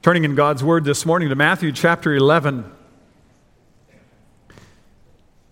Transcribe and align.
Turning 0.00 0.22
in 0.22 0.36
God's 0.36 0.62
Word 0.62 0.84
this 0.84 1.04
morning 1.04 1.28
to 1.28 1.34
Matthew 1.34 1.72
chapter 1.72 2.14
11. 2.14 2.64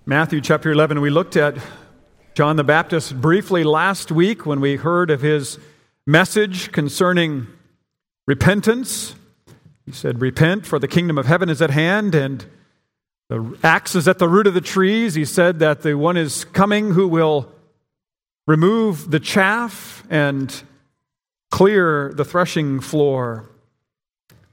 Matthew 0.06 0.40
chapter 0.40 0.70
11, 0.70 1.00
we 1.00 1.10
looked 1.10 1.34
at 1.34 1.56
John 2.34 2.54
the 2.54 2.62
Baptist 2.62 3.20
briefly 3.20 3.64
last 3.64 4.12
week 4.12 4.46
when 4.46 4.60
we 4.60 4.76
heard 4.76 5.10
of 5.10 5.20
his 5.20 5.58
message 6.06 6.70
concerning 6.70 7.48
repentance. 8.28 9.16
He 9.84 9.90
said, 9.90 10.20
Repent, 10.20 10.64
for 10.64 10.78
the 10.78 10.86
kingdom 10.86 11.18
of 11.18 11.26
heaven 11.26 11.48
is 11.48 11.60
at 11.60 11.70
hand, 11.70 12.14
and 12.14 12.46
the 13.28 13.58
axe 13.64 13.96
is 13.96 14.06
at 14.06 14.20
the 14.20 14.28
root 14.28 14.46
of 14.46 14.54
the 14.54 14.60
trees. 14.60 15.16
He 15.16 15.24
said 15.24 15.58
that 15.58 15.82
the 15.82 15.94
one 15.94 16.16
is 16.16 16.44
coming 16.44 16.92
who 16.92 17.08
will 17.08 17.50
remove 18.46 19.10
the 19.10 19.18
chaff 19.18 20.04
and 20.08 20.62
clear 21.50 22.12
the 22.14 22.24
threshing 22.24 22.78
floor. 22.78 23.50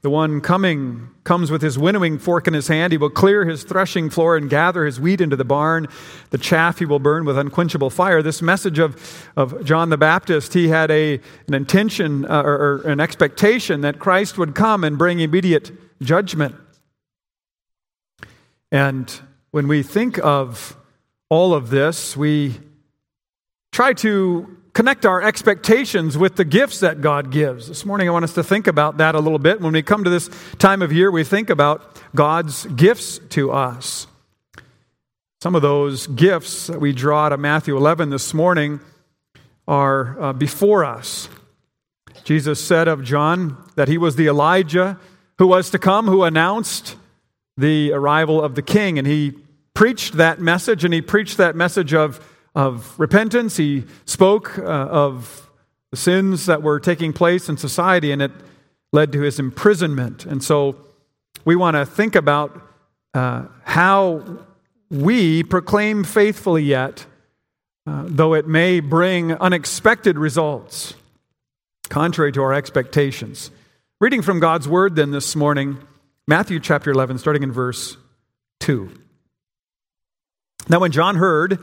The 0.04 0.10
one 0.10 0.42
coming 0.42 1.08
comes 1.24 1.50
with 1.50 1.62
his 1.62 1.78
winnowing 1.78 2.18
fork 2.18 2.46
in 2.46 2.52
his 2.52 2.68
hand. 2.68 2.92
He 2.92 2.98
will 2.98 3.08
clear 3.08 3.46
his 3.46 3.64
threshing 3.64 4.10
floor 4.10 4.36
and 4.36 4.50
gather 4.50 4.84
his 4.84 5.00
wheat 5.00 5.22
into 5.22 5.34
the 5.34 5.46
barn. 5.46 5.88
The 6.28 6.36
chaff 6.36 6.78
he 6.78 6.84
will 6.84 6.98
burn 6.98 7.24
with 7.24 7.38
unquenchable 7.38 7.88
fire. 7.88 8.20
This 8.20 8.42
message 8.42 8.78
of, 8.78 9.30
of 9.34 9.64
John 9.64 9.88
the 9.88 9.96
Baptist, 9.96 10.52
he 10.52 10.68
had 10.68 10.90
a, 10.90 11.14
an 11.46 11.54
intention 11.54 12.26
uh, 12.26 12.42
or, 12.42 12.82
or 12.82 12.82
an 12.82 13.00
expectation 13.00 13.80
that 13.80 13.98
Christ 13.98 14.36
would 14.36 14.54
come 14.54 14.84
and 14.84 14.98
bring 14.98 15.20
immediate 15.20 15.72
judgment. 16.02 16.54
And 18.70 19.10
when 19.52 19.68
we 19.68 19.82
think 19.82 20.18
of 20.18 20.76
all 21.30 21.54
of 21.54 21.70
this, 21.70 22.14
we 22.14 22.60
try 23.72 23.94
to 23.94 24.54
connect 24.74 25.06
our 25.06 25.22
expectations 25.22 26.18
with 26.18 26.34
the 26.34 26.44
gifts 26.44 26.80
that 26.80 27.00
God 27.00 27.30
gives. 27.30 27.68
This 27.68 27.86
morning, 27.86 28.08
I 28.08 28.10
want 28.10 28.24
us 28.24 28.34
to 28.34 28.42
think 28.42 28.66
about 28.66 28.98
that 28.98 29.14
a 29.14 29.20
little 29.20 29.38
bit. 29.38 29.60
When 29.60 29.72
we 29.72 29.82
come 29.82 30.02
to 30.02 30.10
this 30.10 30.28
time 30.58 30.82
of 30.82 30.92
year, 30.92 31.10
we 31.10 31.22
think 31.22 31.48
about 31.48 32.02
God's 32.14 32.66
gifts 32.66 33.20
to 33.30 33.52
us. 33.52 34.08
Some 35.40 35.54
of 35.54 35.62
those 35.62 36.08
gifts 36.08 36.66
that 36.66 36.80
we 36.80 36.92
draw 36.92 37.26
out 37.26 37.32
of 37.32 37.38
Matthew 37.38 37.76
11 37.76 38.10
this 38.10 38.34
morning 38.34 38.80
are 39.68 40.20
uh, 40.20 40.32
before 40.32 40.84
us. 40.84 41.28
Jesus 42.24 42.62
said 42.62 42.88
of 42.88 43.04
John 43.04 43.56
that 43.76 43.86
he 43.86 43.96
was 43.96 44.16
the 44.16 44.26
Elijah 44.26 44.98
who 45.38 45.46
was 45.46 45.70
to 45.70 45.78
come, 45.78 46.06
who 46.06 46.24
announced 46.24 46.96
the 47.56 47.92
arrival 47.92 48.42
of 48.42 48.54
the 48.56 48.62
king. 48.62 48.98
And 48.98 49.06
he 49.06 49.34
preached 49.74 50.14
that 50.14 50.40
message, 50.40 50.84
and 50.84 50.92
he 50.92 51.02
preached 51.02 51.36
that 51.36 51.54
message 51.54 51.92
of 51.94 52.20
of 52.54 52.98
repentance. 52.98 53.56
He 53.56 53.84
spoke 54.04 54.58
uh, 54.58 54.62
of 54.62 55.50
the 55.90 55.96
sins 55.96 56.46
that 56.46 56.62
were 56.62 56.80
taking 56.80 57.12
place 57.12 57.48
in 57.48 57.56
society, 57.56 58.12
and 58.12 58.22
it 58.22 58.32
led 58.92 59.12
to 59.12 59.20
his 59.20 59.38
imprisonment. 59.38 60.24
And 60.24 60.42
so 60.42 60.76
we 61.44 61.56
want 61.56 61.76
to 61.76 61.84
think 61.84 62.14
about 62.14 62.60
uh, 63.12 63.46
how 63.64 64.38
we 64.90 65.42
proclaim 65.42 66.04
faithfully 66.04 66.62
yet, 66.62 67.06
uh, 67.86 68.04
though 68.06 68.34
it 68.34 68.46
may 68.46 68.80
bring 68.80 69.32
unexpected 69.32 70.18
results, 70.18 70.94
contrary 71.88 72.32
to 72.32 72.42
our 72.42 72.52
expectations. 72.52 73.50
Reading 74.00 74.22
from 74.22 74.40
God's 74.40 74.68
Word 74.68 74.96
then 74.96 75.10
this 75.10 75.34
morning, 75.34 75.78
Matthew 76.26 76.60
chapter 76.60 76.90
11, 76.90 77.18
starting 77.18 77.42
in 77.42 77.52
verse 77.52 77.96
2. 78.60 78.90
Now, 80.68 80.80
when 80.80 80.92
John 80.92 81.16
heard 81.16 81.58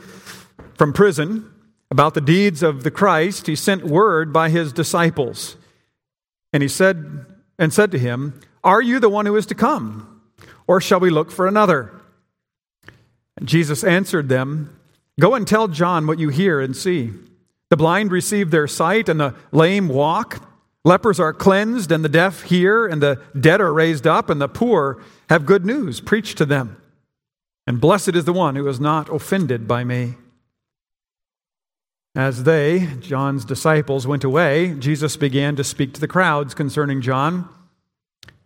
from 0.82 0.92
prison 0.92 1.48
about 1.92 2.14
the 2.14 2.20
deeds 2.20 2.60
of 2.60 2.82
the 2.82 2.90
Christ, 2.90 3.46
he 3.46 3.54
sent 3.54 3.86
word 3.86 4.32
by 4.32 4.48
his 4.48 4.72
disciples. 4.72 5.54
And 6.52 6.60
he 6.60 6.68
said 6.68 7.24
and 7.56 7.72
said 7.72 7.92
to 7.92 8.00
him, 8.00 8.40
"Are 8.64 8.82
you 8.82 8.98
the 8.98 9.08
one 9.08 9.24
who 9.24 9.36
is 9.36 9.46
to 9.46 9.54
come, 9.54 10.20
or 10.66 10.80
shall 10.80 10.98
we 10.98 11.08
look 11.08 11.30
for 11.30 11.46
another?" 11.46 11.92
And 13.36 13.46
Jesus 13.46 13.84
answered 13.84 14.28
them, 14.28 14.70
"Go 15.20 15.36
and 15.36 15.46
tell 15.46 15.68
John 15.68 16.08
what 16.08 16.18
you 16.18 16.30
hear 16.30 16.58
and 16.58 16.76
see. 16.76 17.12
The 17.70 17.76
blind 17.76 18.10
receive 18.10 18.50
their 18.50 18.66
sight 18.66 19.08
and 19.08 19.20
the 19.20 19.36
lame 19.52 19.86
walk, 19.86 20.44
lepers 20.84 21.20
are 21.20 21.32
cleansed 21.32 21.92
and 21.92 22.04
the 22.04 22.08
deaf 22.08 22.42
hear 22.42 22.88
and 22.88 23.00
the 23.00 23.20
dead 23.38 23.60
are 23.60 23.72
raised 23.72 24.08
up 24.08 24.28
and 24.28 24.40
the 24.40 24.48
poor 24.48 25.00
have 25.30 25.46
good 25.46 25.64
news 25.64 26.00
preached 26.00 26.38
to 26.38 26.44
them. 26.44 26.76
And 27.68 27.80
blessed 27.80 28.16
is 28.16 28.24
the 28.24 28.32
one 28.32 28.56
who 28.56 28.66
is 28.66 28.80
not 28.80 29.08
offended 29.14 29.68
by 29.68 29.84
me." 29.84 30.16
As 32.14 32.44
they, 32.44 32.88
John's 33.00 33.44
disciples, 33.44 34.06
went 34.06 34.22
away, 34.22 34.74
Jesus 34.78 35.16
began 35.16 35.56
to 35.56 35.64
speak 35.64 35.94
to 35.94 36.00
the 36.00 36.08
crowds 36.08 36.52
concerning 36.52 37.00
John. 37.00 37.48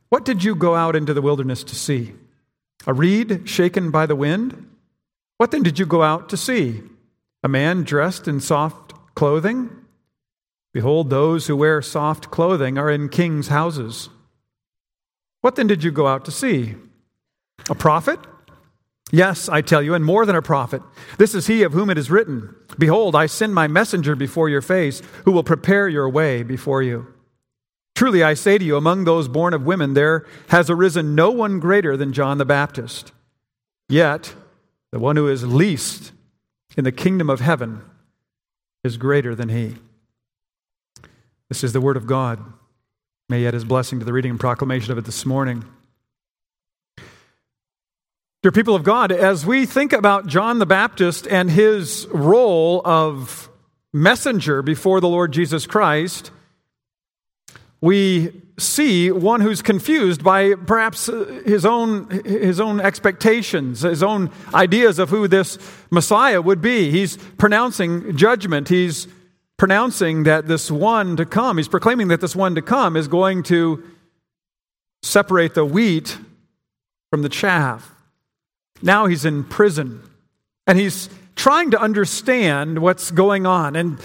What 0.09 0.25
did 0.25 0.44
you 0.44 0.54
go 0.54 0.77
out 0.77 0.94
into 0.94 1.12
the 1.12 1.22
wilderness 1.22 1.65
to 1.65 1.75
see? 1.75 2.12
A 2.87 2.94
reed 2.94 3.49
shaken 3.49 3.91
by 3.91 4.06
the 4.06 4.15
wind? 4.15 4.71
What 5.38 5.50
then 5.50 5.65
did 5.65 5.81
you 5.81 5.87
go 5.87 6.05
out 6.05 6.28
to 6.28 6.37
see? 6.37 6.82
A 7.43 7.49
man 7.49 7.82
dressed 7.82 8.28
in 8.28 8.38
soft 8.41 8.94
clothing? 9.16 9.71
Behold, 10.72 11.10
those 11.10 11.49
who 11.49 11.56
wear 11.56 11.82
soft 11.82 12.31
clothing 12.31 12.78
are 12.78 12.91
in 12.91 13.09
kings' 13.09 13.49
houses. 13.49 14.10
What 15.41 15.56
then 15.56 15.66
did 15.66 15.82
you 15.82 15.91
go 15.91 16.06
out 16.06 16.25
to 16.26 16.31
see? 16.31 16.76
A 17.69 17.75
prophet? 17.75 18.21
Yes, 19.12 19.49
I 19.49 19.61
tell 19.61 19.83
you, 19.83 19.94
and 19.94 20.05
more 20.05 20.27
than 20.27 20.34
a 20.34 20.43
prophet. 20.43 20.83
This 21.17 21.34
is 21.34 21.47
he 21.47 21.62
of 21.62 21.72
whom 21.72 21.91
it 21.91 21.99
is 21.99 22.11
written 22.11 22.55
Behold, 22.78 23.15
I 23.15 23.27
send 23.27 23.55
my 23.55 23.67
messenger 23.67 24.17
before 24.17 24.49
your 24.49 24.62
face, 24.62 25.00
who 25.25 25.33
will 25.33 25.44
prepare 25.44 25.89
your 25.89 26.09
way 26.09 26.43
before 26.43 26.83
you. 26.83 27.06
Truly, 27.94 28.22
I 28.22 28.34
say 28.34 28.59
to 28.59 28.65
you, 28.65 28.77
among 28.77 29.05
those 29.05 29.28
born 29.28 29.55
of 29.55 29.65
women, 29.65 29.94
there 29.94 30.27
has 30.49 30.69
arisen 30.69 31.15
no 31.15 31.31
one 31.31 31.61
greater 31.61 31.97
than 31.97 32.12
John 32.12 32.37
the 32.37 32.44
Baptist. 32.44 33.12
Yet, 33.89 34.34
the 34.93 34.99
one 34.99 35.17
who 35.17 35.28
is 35.28 35.47
least 35.47 36.12
in 36.77 36.84
the 36.84 36.93
kingdom 36.93 37.31
of 37.31 37.41
heaven 37.41 37.81
is 38.84 38.99
greater 38.99 39.34
than 39.34 39.49
he. 39.49 39.77
This 41.49 41.65
is 41.65 41.73
the 41.73 41.81
word 41.81 41.97
of 41.97 42.06
God. 42.06 42.43
May 43.28 43.47
add 43.47 43.55
his 43.55 43.65
blessing 43.65 43.99
to 43.99 44.05
the 44.05 44.12
reading 44.12 44.33
and 44.33 44.41
proclamation 44.41 44.93
of 44.93 44.99
it 44.99 45.05
this 45.05 45.25
morning. 45.25 45.65
Dear 48.47 48.53
people 48.53 48.77
of 48.77 48.84
God, 48.84 49.11
as 49.11 49.45
we 49.45 49.67
think 49.67 49.93
about 49.93 50.29
John 50.29 50.61
the 50.61 50.67
Baptist 50.67 51.27
and 51.27 51.51
his 51.51 52.07
role 52.12 52.81
of 52.84 53.51
messenger 53.93 54.62
before 54.62 55.01
the 55.01 55.09
Lord 55.09 55.33
Jesus 55.33 55.67
Christ, 55.67 56.31
we 57.81 58.31
see 58.56 59.11
one 59.11 59.41
who's 59.41 59.62
confused 59.62 60.23
by 60.23 60.55
perhaps 60.55 61.06
his 61.06 61.67
own, 61.67 62.09
his 62.25 62.61
own 62.61 62.79
expectations, 62.81 63.81
his 63.81 64.05
own 64.05 64.31
ideas 64.55 65.01
of 65.01 65.11
who 65.11 65.27
this 65.27 65.59
Messiah 65.91 66.41
would 66.41 66.62
be. 66.62 66.93
He's 66.93 67.17
pronouncing 67.17 68.17
judgment. 68.17 68.69
He's 68.69 69.09
pronouncing 69.56 70.23
that 70.23 70.47
this 70.47 70.71
one 70.71 71.17
to 71.17 71.27
come, 71.27 71.56
he's 71.56 71.67
proclaiming 71.67 72.06
that 72.09 72.21
this 72.21 72.37
one 72.37 72.55
to 72.55 72.62
come 72.62 72.97
is 72.97 73.09
going 73.09 73.43
to 73.43 73.83
separate 75.03 75.55
the 75.55 75.65
wheat 75.65 76.17
from 77.11 77.23
the 77.23 77.29
chaff. 77.29 77.96
Now 78.82 79.06
he's 79.06 79.25
in 79.25 79.44
prison 79.44 80.03
and 80.66 80.78
he's 80.78 81.09
trying 81.34 81.70
to 81.70 81.81
understand 81.81 82.78
what's 82.78 83.10
going 83.10 83.47
on. 83.47 83.76
And 83.76 83.98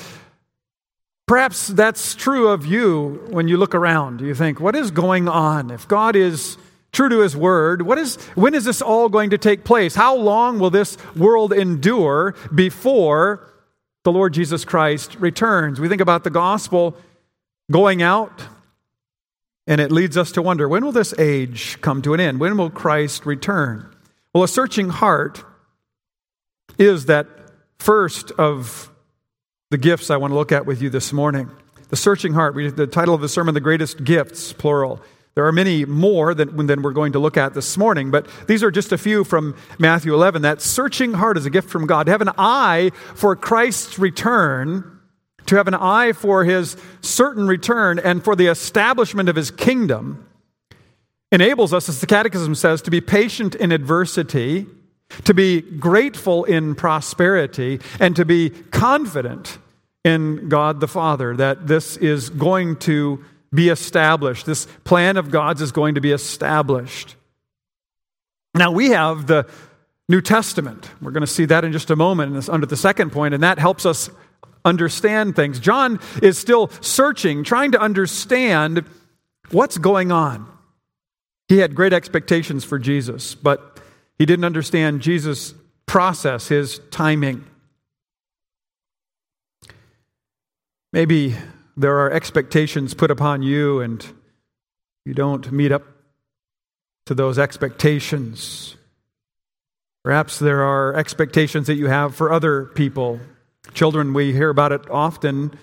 perhaps 1.26 1.68
that's 1.68 2.14
true 2.16 2.50
of 2.50 2.66
you 2.66 3.26
when 3.30 3.48
you 3.48 3.58
look 3.58 3.74
around. 3.74 4.22
You 4.22 4.36
think, 4.36 4.60
what 4.60 4.76
is 4.76 4.92
going 4.92 5.28
on? 5.28 5.72
If 5.72 5.88
God 5.88 6.16
is 6.16 6.58
true 6.92 7.10
to 7.10 7.20
his 7.20 7.36
word, 7.36 7.82
what 7.84 7.98
is, 7.98 8.18
when 8.36 8.54
is 8.54 8.66
this 8.66 8.82
all 8.82 9.10
going 9.10 9.30
to 9.30 9.38
take 9.38 9.64
place? 9.64 9.96
How 9.96 10.16
long 10.16 10.60
will 10.60 10.70
this 10.70 10.98
world 11.16 11.54
endure 11.54 12.36
before 12.54 13.48
the 14.04 14.12
Lord 14.12 14.34
Jesus 14.34 14.66
Christ 14.66 15.16
returns? 15.20 15.80
We 15.80 15.88
think 15.88 16.02
about 16.02 16.24
the 16.24 16.30
gospel 16.30 16.96
going 17.72 18.02
out. 18.02 18.44
And 19.68 19.80
it 19.80 19.92
leads 19.92 20.18
us 20.18 20.32
to 20.34 20.42
wonder 20.42 20.68
when 20.68 20.84
will 20.84 20.92
this 20.92 21.14
age 21.18 21.80
come 21.82 22.02
to 22.02 22.14
an 22.14 22.20
end? 22.20 22.40
When 22.40 22.58
will 22.58 22.72
Christ 22.72 23.26
return? 23.26 23.91
Well, 24.34 24.44
a 24.46 24.48
searching 24.48 24.88
heart 24.88 25.44
is 26.78 27.08
that 27.08 27.28
first 27.80 28.32
of 28.32 28.90
the 29.72 29.78
gifts 29.78 30.10
I 30.10 30.16
want 30.16 30.32
to 30.32 30.36
look 30.36 30.54
at 30.54 30.66
with 30.66 30.82
you 30.82 30.90
this 30.90 31.12
morning. 31.12 31.52
The 31.90 31.98
searching 31.98 32.32
heart. 32.32 32.56
We, 32.56 32.70
the 32.70 32.88
title 32.88 33.14
of 33.14 33.20
the 33.20 33.28
sermon, 33.28 33.54
The 33.54 33.60
Greatest 33.60 34.06
Gifts, 34.06 34.54
plural. 34.54 35.02
There 35.36 35.46
are 35.46 35.52
many 35.52 35.84
more 35.84 36.34
than, 36.34 36.66
than 36.66 36.82
we're 36.82 36.94
going 36.94 37.12
to 37.12 37.20
look 37.20 37.36
at 37.36 37.54
this 37.54 37.78
morning, 37.78 38.10
but 38.10 38.26
these 38.48 38.64
are 38.64 38.72
just 38.72 38.94
a 38.94 38.98
few 38.98 39.26
from 39.26 39.54
Matthew 39.78 40.14
11. 40.14 40.44
That 40.44 40.62
searching 40.62 41.14
heart 41.14 41.38
is 41.38 41.46
a 41.46 41.50
gift 41.50 41.70
from 41.70 41.86
God. 41.86 42.06
To 42.06 42.12
have 42.14 42.22
an 42.22 42.32
eye 42.38 42.92
for 43.16 43.36
Christ's 43.36 44.00
return, 44.00 45.00
to 45.48 45.58
have 45.58 45.68
an 45.68 45.76
eye 45.76 46.14
for 46.14 46.46
his 46.46 46.78
certain 47.02 47.48
return 47.48 48.00
and 48.00 48.24
for 48.24 48.38
the 48.38 48.48
establishment 48.48 49.28
of 49.28 49.36
his 49.36 49.52
kingdom 49.52 50.26
enables 51.32 51.74
us, 51.74 51.88
as 51.90 52.02
the 52.02 52.08
Catechism 52.08 52.56
says, 52.56 52.82
to 52.84 52.92
be 52.92 53.02
patient 53.02 53.56
in 53.56 53.72
adversity, 53.72 54.68
to 55.24 55.34
be 55.34 55.62
grateful 55.62 56.44
in 56.44 56.76
prosperity, 56.76 57.80
and 58.00 58.16
to 58.16 58.26
be 58.26 58.50
confident 58.50 59.58
in 60.04 60.50
God 60.50 60.80
the 60.80 60.88
Father 60.88 61.36
that 61.36 61.68
this 61.68 61.98
is 61.98 62.30
going 62.30 62.78
to 62.78 63.24
be 63.54 63.70
established. 63.70 64.46
This 64.46 64.66
plan 64.84 65.18
of 65.18 65.30
God's 65.32 65.62
is 65.62 65.72
going 65.72 65.96
to 65.96 66.02
be 66.02 66.12
established. 66.12 67.16
Now, 68.56 68.72
we 68.72 68.90
have 68.90 69.28
the 69.28 69.48
New 70.10 70.22
Testament. 70.22 70.90
We're 71.02 71.12
going 71.12 71.22
to 71.22 71.28
see 71.28 71.46
that 71.46 71.64
in 71.64 71.72
just 71.72 71.90
a 71.90 71.96
moment 71.96 72.50
under 72.50 72.66
the 72.66 72.76
second 72.76 73.12
point, 73.12 73.34
and 73.34 73.44
that 73.44 73.60
helps 73.60 73.86
us 73.86 74.10
understand 74.66 75.36
things. 75.36 75.60
John 75.60 76.00
is 76.22 76.38
still 76.38 76.70
searching, 76.82 77.44
trying 77.44 77.72
to 77.72 77.80
understand 77.80 78.86
what's 79.52 79.78
going 79.78 80.12
on. 80.12 80.48
He 81.52 81.58
had 81.58 81.76
great 81.76 81.92
expectations 81.92 82.64
for 82.64 82.80
Jesus, 82.80 83.36
but 83.36 83.82
he 84.18 84.26
didn't 84.26 84.46
understand 84.46 85.02
Jesus' 85.02 85.54
process, 85.86 86.48
his 86.48 86.80
timing. 86.92 87.44
Maybe 90.94 91.36
there 91.76 91.98
are 91.98 92.10
expectations 92.10 92.94
put 92.94 93.12
upon 93.12 93.44
you 93.44 93.82
and 93.82 94.02
you 95.04 95.14
don't 95.14 95.52
meet 95.52 95.74
up 95.74 95.84
to 97.08 97.14
those 97.14 97.38
expectations. 97.38 98.78
Perhaps 100.06 100.40
there 100.40 100.64
are 100.64 100.96
expectations 100.96 101.68
that 101.68 101.76
you 101.76 101.88
have 101.88 102.16
for 102.16 102.32
other 102.32 102.64
people. 102.64 103.20
Children, 103.74 104.14
we 104.14 104.32
hear 104.32 104.52
about 104.52 104.72
it 104.72 104.90
often 104.90 105.60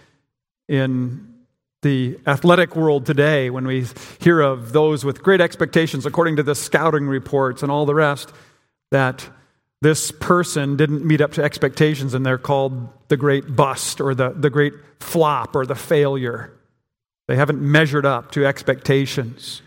in 0.68 1.37
the 1.82 2.18
athletic 2.26 2.74
world 2.74 3.06
today 3.06 3.50
when 3.50 3.66
we 3.66 3.86
hear 4.20 4.40
of 4.40 4.72
those 4.72 5.04
with 5.04 5.22
great 5.22 5.40
expectations, 5.40 6.06
according 6.06 6.36
to 6.36 6.42
the 6.42 6.54
scouting 6.54 7.06
reports 7.06 7.62
and 7.62 7.70
all 7.70 7.86
the 7.86 7.94
rest, 7.94 8.32
that 8.90 9.28
this 9.80 10.10
person 10.10 10.76
didn't 10.76 11.04
meet 11.04 11.20
up 11.20 11.32
to 11.32 11.42
expectations 11.42 12.14
and 12.14 12.26
they're 12.26 12.38
called 12.38 12.88
the 13.08 13.16
great 13.16 13.54
bust 13.54 14.00
or 14.00 14.14
the, 14.14 14.30
the 14.30 14.50
great 14.50 14.74
flop 14.98 15.54
or 15.54 15.64
the 15.64 15.76
failure. 15.76 16.52
They 17.28 17.36
haven't 17.36 17.60
measured 17.60 18.06
up 18.06 18.32
to 18.32 18.44
expectations. 18.44 19.62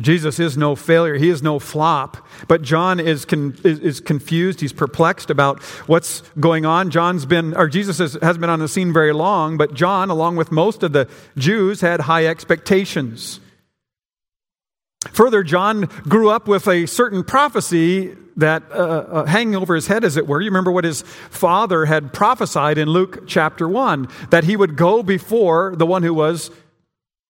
Jesus 0.00 0.38
is 0.38 0.58
no 0.58 0.76
failure. 0.76 1.14
He 1.14 1.30
is 1.30 1.42
no 1.42 1.58
flop. 1.58 2.18
But 2.48 2.60
John 2.60 3.00
is, 3.00 3.24
con- 3.24 3.56
is, 3.64 4.00
confused. 4.00 4.60
He's 4.60 4.74
perplexed 4.74 5.30
about 5.30 5.62
what's 5.86 6.20
going 6.38 6.66
on. 6.66 6.90
John's 6.90 7.24
been, 7.24 7.56
or 7.56 7.66
Jesus 7.66 7.96
has, 7.98 8.18
has 8.20 8.36
been 8.36 8.50
on 8.50 8.58
the 8.58 8.68
scene 8.68 8.92
very 8.92 9.14
long, 9.14 9.56
but 9.56 9.72
John, 9.72 10.10
along 10.10 10.36
with 10.36 10.52
most 10.52 10.82
of 10.82 10.92
the 10.92 11.08
Jews, 11.38 11.80
had 11.80 12.00
high 12.00 12.26
expectations. 12.26 13.40
Further, 15.12 15.42
John 15.42 15.82
grew 16.02 16.28
up 16.28 16.46
with 16.46 16.68
a 16.68 16.84
certain 16.84 17.24
prophecy 17.24 18.14
that 18.36 18.64
uh, 18.70 18.74
uh, 18.74 19.24
hanging 19.24 19.56
over 19.56 19.74
his 19.74 19.86
head, 19.86 20.04
as 20.04 20.18
it 20.18 20.26
were. 20.26 20.42
You 20.42 20.50
remember 20.50 20.70
what 20.70 20.84
his 20.84 21.02
father 21.30 21.86
had 21.86 22.12
prophesied 22.12 22.76
in 22.76 22.90
Luke 22.90 23.26
chapter 23.26 23.66
1 23.66 24.08
that 24.28 24.44
he 24.44 24.56
would 24.56 24.76
go 24.76 25.02
before 25.02 25.74
the 25.74 25.86
one 25.86 26.02
who 26.02 26.12
was 26.12 26.50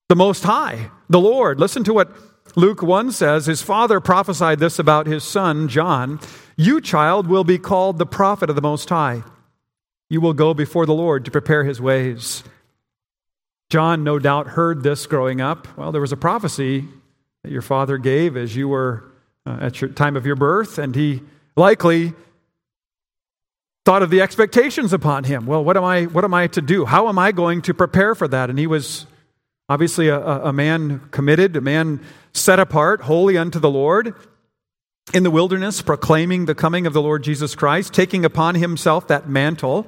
the 0.09 0.17
Most 0.17 0.43
High, 0.43 0.91
the 1.09 1.21
Lord. 1.21 1.61
Listen 1.61 1.85
to 1.85 1.95
what 1.95 2.11
Luke 2.57 2.83
1 2.83 3.13
says 3.13 3.47
His 3.47 3.61
father 3.61 4.01
prophesied 4.01 4.59
this 4.59 4.79
about 4.79 5.07
his 5.07 5.23
son, 5.23 5.69
John 5.69 6.19
You, 6.57 6.81
child, 6.81 7.27
will 7.27 7.45
be 7.45 7.59
called 7.59 7.99
the 7.99 8.07
prophet 8.07 8.49
of 8.49 8.57
the 8.57 8.63
Most 8.63 8.89
High. 8.89 9.23
You 10.09 10.23
will 10.23 10.33
go 10.33 10.55
before 10.55 10.87
the 10.87 10.95
Lord 10.95 11.25
to 11.27 11.31
prepare 11.31 11.65
his 11.65 11.81
ways. 11.81 12.43
John, 13.69 14.05
no 14.05 14.19
doubt, 14.19 14.49
heard 14.49 14.83
this 14.83 15.07
growing 15.07 15.41
up. 15.41 15.69
Well, 15.77 15.93
there 15.93 16.01
was 16.01 16.13
a 16.13 16.17
prophecy 16.17 16.89
that 17.43 17.53
your 17.53 17.63
father 17.63 17.99
gave 17.99 18.37
as 18.37 18.57
you 18.57 18.69
were 18.69 19.05
uh, 19.45 19.59
at 19.61 19.81
your 19.81 19.91
time 19.91 20.17
of 20.17 20.25
your 20.25 20.37
birth, 20.37 20.79
and 20.79 20.95
he 20.95 21.23
likely 21.57 22.15
thought 23.85 24.03
of 24.03 24.11
the 24.11 24.21
expectations 24.21 24.93
upon 24.93 25.25
him. 25.25 25.47
Well, 25.47 25.63
what 25.63 25.77
am 25.77 25.85
I, 25.85 26.05
what 26.05 26.25
am 26.25 26.33
I 26.33 26.47
to 26.49 26.63
do? 26.63 26.87
How 26.87 27.09
am 27.09 27.19
I 27.19 27.33
going 27.33 27.63
to 27.63 27.75
prepare 27.75 28.15
for 28.15 28.27
that? 28.29 28.49
And 28.49 28.59
he 28.59 28.67
was 28.67 29.07
obviously 29.69 30.09
a, 30.09 30.21
a 30.21 30.53
man 30.53 31.01
committed, 31.11 31.57
a 31.57 31.61
man 31.61 32.01
set 32.33 32.59
apart, 32.59 33.03
holy 33.03 33.37
unto 33.37 33.59
the 33.59 33.71
Lord, 33.71 34.15
in 35.15 35.23
the 35.23 35.31
wilderness, 35.31 35.83
proclaiming 35.83 36.47
the 36.47 36.55
coming 36.55 36.87
of 36.87 36.93
the 36.93 37.03
Lord 37.03 37.23
Jesus 37.23 37.55
Christ, 37.55 37.95
taking 37.95 38.25
upon 38.25 38.57
himself 38.57 39.07
that 39.09 39.29
mantle. 39.29 39.87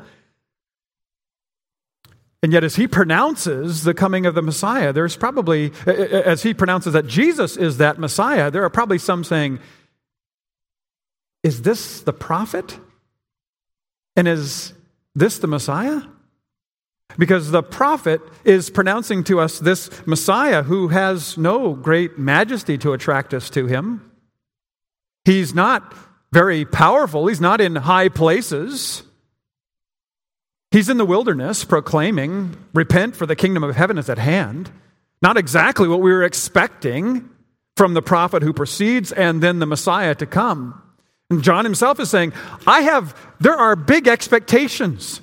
And 2.42 2.52
yet, 2.52 2.62
as 2.62 2.76
he 2.76 2.86
pronounces 2.86 3.82
the 3.82 3.94
coming 3.94 4.24
of 4.24 4.36
the 4.36 4.42
Messiah, 4.42 4.92
there's 4.92 5.16
probably, 5.16 5.72
as 5.86 6.44
he 6.44 6.54
pronounces 6.54 6.92
that 6.92 7.08
Jesus 7.08 7.56
is 7.56 7.78
that 7.78 7.98
Messiah, 7.98 8.50
there 8.50 8.62
are 8.62 8.70
probably 8.70 8.98
some 8.98 9.24
saying, 9.24 9.58
Is 11.42 11.62
this 11.62 12.00
the 12.00 12.12
prophet? 12.12 12.78
And 14.14 14.28
is 14.28 14.72
this 15.16 15.38
the 15.38 15.48
Messiah? 15.48 16.02
Because 17.16 17.50
the 17.50 17.62
prophet 17.62 18.20
is 18.44 18.70
pronouncing 18.70 19.24
to 19.24 19.40
us 19.40 19.58
this 19.58 19.90
Messiah 20.06 20.62
who 20.62 20.88
has 20.88 21.38
no 21.38 21.74
great 21.74 22.18
majesty 22.18 22.76
to 22.78 22.92
attract 22.92 23.32
us 23.32 23.50
to 23.50 23.66
him. 23.66 24.10
He's 25.24 25.54
not 25.54 25.94
very 26.32 26.64
powerful, 26.64 27.26
he's 27.26 27.40
not 27.40 27.60
in 27.60 27.76
high 27.76 28.08
places. 28.08 29.02
He's 30.70 30.90
in 30.90 30.98
the 30.98 31.06
wilderness 31.06 31.64
proclaiming, 31.64 32.54
Repent, 32.74 33.16
for 33.16 33.24
the 33.24 33.36
kingdom 33.36 33.64
of 33.64 33.74
heaven 33.74 33.96
is 33.96 34.10
at 34.10 34.18
hand. 34.18 34.70
Not 35.22 35.38
exactly 35.38 35.88
what 35.88 36.00
we 36.02 36.12
were 36.12 36.22
expecting 36.22 37.30
from 37.76 37.94
the 37.94 38.02
prophet 38.02 38.42
who 38.42 38.52
precedes 38.52 39.10
and 39.12 39.42
then 39.42 39.60
the 39.60 39.66
Messiah 39.66 40.14
to 40.16 40.26
come. 40.26 40.82
And 41.30 41.42
John 41.42 41.64
himself 41.64 42.00
is 42.00 42.10
saying, 42.10 42.32
I 42.66 42.82
have, 42.82 43.16
there 43.40 43.56
are 43.56 43.76
big 43.76 44.08
expectations. 44.08 45.20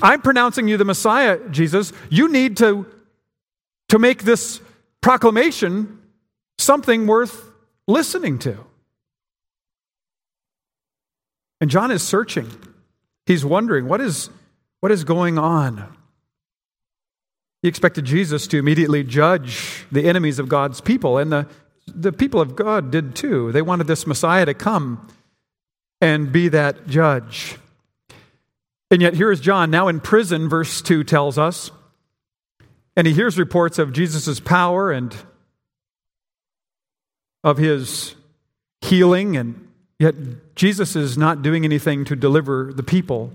I'm 0.00 0.22
pronouncing 0.22 0.68
you 0.68 0.76
the 0.76 0.84
Messiah, 0.84 1.38
Jesus. 1.50 1.92
You 2.10 2.28
need 2.28 2.56
to, 2.58 2.86
to 3.88 3.98
make 3.98 4.22
this 4.22 4.60
proclamation 5.00 6.00
something 6.58 7.06
worth 7.06 7.50
listening 7.86 8.38
to. 8.40 8.58
And 11.60 11.70
John 11.70 11.90
is 11.90 12.02
searching. 12.02 12.50
He's 13.26 13.44
wondering 13.44 13.88
what 13.88 14.00
is, 14.00 14.30
what 14.80 14.92
is 14.92 15.04
going 15.04 15.38
on? 15.38 15.92
He 17.62 17.68
expected 17.68 18.04
Jesus 18.04 18.46
to 18.48 18.58
immediately 18.58 19.02
judge 19.02 19.84
the 19.90 20.06
enemies 20.08 20.38
of 20.38 20.48
God's 20.48 20.80
people, 20.80 21.18
and 21.18 21.32
the, 21.32 21.48
the 21.88 22.12
people 22.12 22.40
of 22.40 22.54
God 22.54 22.92
did 22.92 23.16
too. 23.16 23.50
They 23.50 23.62
wanted 23.62 23.88
this 23.88 24.06
Messiah 24.06 24.46
to 24.46 24.54
come 24.54 25.08
and 26.00 26.30
be 26.30 26.48
that 26.48 26.86
judge. 26.86 27.56
And 28.90 29.02
yet, 29.02 29.14
here 29.14 29.30
is 29.30 29.40
John, 29.40 29.70
now 29.70 29.88
in 29.88 30.00
prison, 30.00 30.48
verse 30.48 30.80
2 30.80 31.04
tells 31.04 31.36
us. 31.36 31.70
And 32.96 33.06
he 33.06 33.12
hears 33.12 33.38
reports 33.38 33.78
of 33.78 33.92
Jesus' 33.92 34.40
power 34.40 34.90
and 34.90 35.14
of 37.44 37.58
his 37.58 38.14
healing, 38.80 39.36
and 39.36 39.68
yet 39.98 40.14
Jesus 40.54 40.96
is 40.96 41.18
not 41.18 41.42
doing 41.42 41.64
anything 41.64 42.04
to 42.06 42.16
deliver 42.16 42.72
the 42.72 42.82
people, 42.82 43.30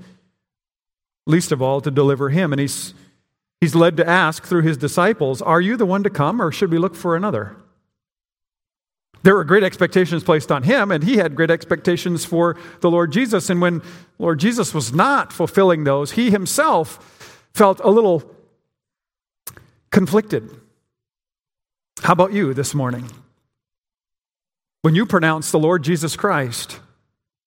least 1.28 1.52
of 1.52 1.62
all 1.62 1.82
to 1.82 1.92
deliver 1.92 2.30
him. 2.30 2.52
And 2.52 2.60
he's, 2.60 2.94
he's 3.62 3.76
led 3.76 3.96
to 3.98 4.10
ask 4.10 4.44
through 4.44 4.64
his 4.64 4.76
disciples, 4.76 5.42
Are 5.42 5.62
you 5.62 5.78
the 5.78 5.86
one 5.86 6.04
to 6.04 6.10
come, 6.10 6.42
or 6.42 6.52
should 6.52 6.72
we 6.72 6.78
look 6.80 6.96
for 6.96 7.16
another? 7.16 7.56
There 9.24 9.36
were 9.36 9.46
great 9.46 9.64
expectations 9.64 10.24
placed 10.24 10.52
on 10.52 10.64
him, 10.64 10.92
and 10.92 11.04
he 11.04 11.18
had 11.18 11.36
great 11.36 11.50
expectations 11.50 12.26
for 12.26 12.58
the 12.82 12.92
Lord 12.92 13.12
Jesus. 13.12 13.50
And 13.50 13.62
when 13.62 13.82
Lord 14.20 14.40
Jesus 14.40 14.74
was 14.74 14.94
not 14.94 15.32
fulfilling 15.32 15.86
those, 15.86 16.12
he 16.12 16.30
himself 16.30 17.48
felt 17.54 17.80
a 17.84 17.90
little 17.90 18.24
conflicted. 19.92 20.50
How 22.02 22.14
about 22.14 22.34
you 22.34 22.54
this 22.54 22.76
morning? 22.76 23.10
When 24.82 24.96
you 24.96 25.06
pronounce 25.06 25.52
the 25.52 25.60
Lord 25.60 25.84
Jesus 25.84 26.18
Christ 26.18 26.82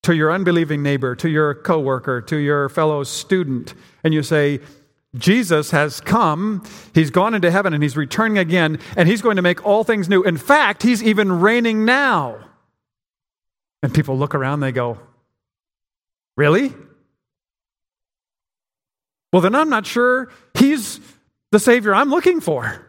to 0.01 0.15
your 0.15 0.31
unbelieving 0.31 0.81
neighbor, 0.81 1.15
to 1.15 1.29
your 1.29 1.53
coworker, 1.53 2.21
to 2.21 2.37
your 2.37 2.69
fellow 2.69 3.03
student, 3.03 3.75
and 4.03 4.13
you 4.13 4.23
say, 4.23 4.61
Jesus 5.15 5.71
has 5.71 6.01
come, 6.01 6.63
he's 6.93 7.09
gone 7.09 7.33
into 7.33 7.49
heaven, 7.49 7.73
and 7.73 7.81
he's 7.81 7.97
returning 7.97 8.37
again, 8.37 8.79
and 8.95 9.07
he's 9.07 9.21
going 9.21 9.37
to 9.37 9.41
make 9.41 9.65
all 9.65 9.83
things 9.83 10.09
new. 10.09 10.23
In 10.23 10.37
fact, 10.37 10.83
he's 10.83 11.01
even 11.01 11.39
reigning 11.39 11.85
now. 11.85 12.37
And 13.81 13.93
people 13.93 14.17
look 14.17 14.35
around, 14.35 14.59
they 14.59 14.71
go, 14.71 14.99
Really? 16.35 16.73
Well, 19.33 19.41
then 19.41 19.55
I'm 19.55 19.69
not 19.69 19.85
sure 19.85 20.29
he's 20.53 21.01
the 21.51 21.59
Savior 21.59 21.93
I'm 21.93 22.09
looking 22.09 22.39
for. 22.39 22.85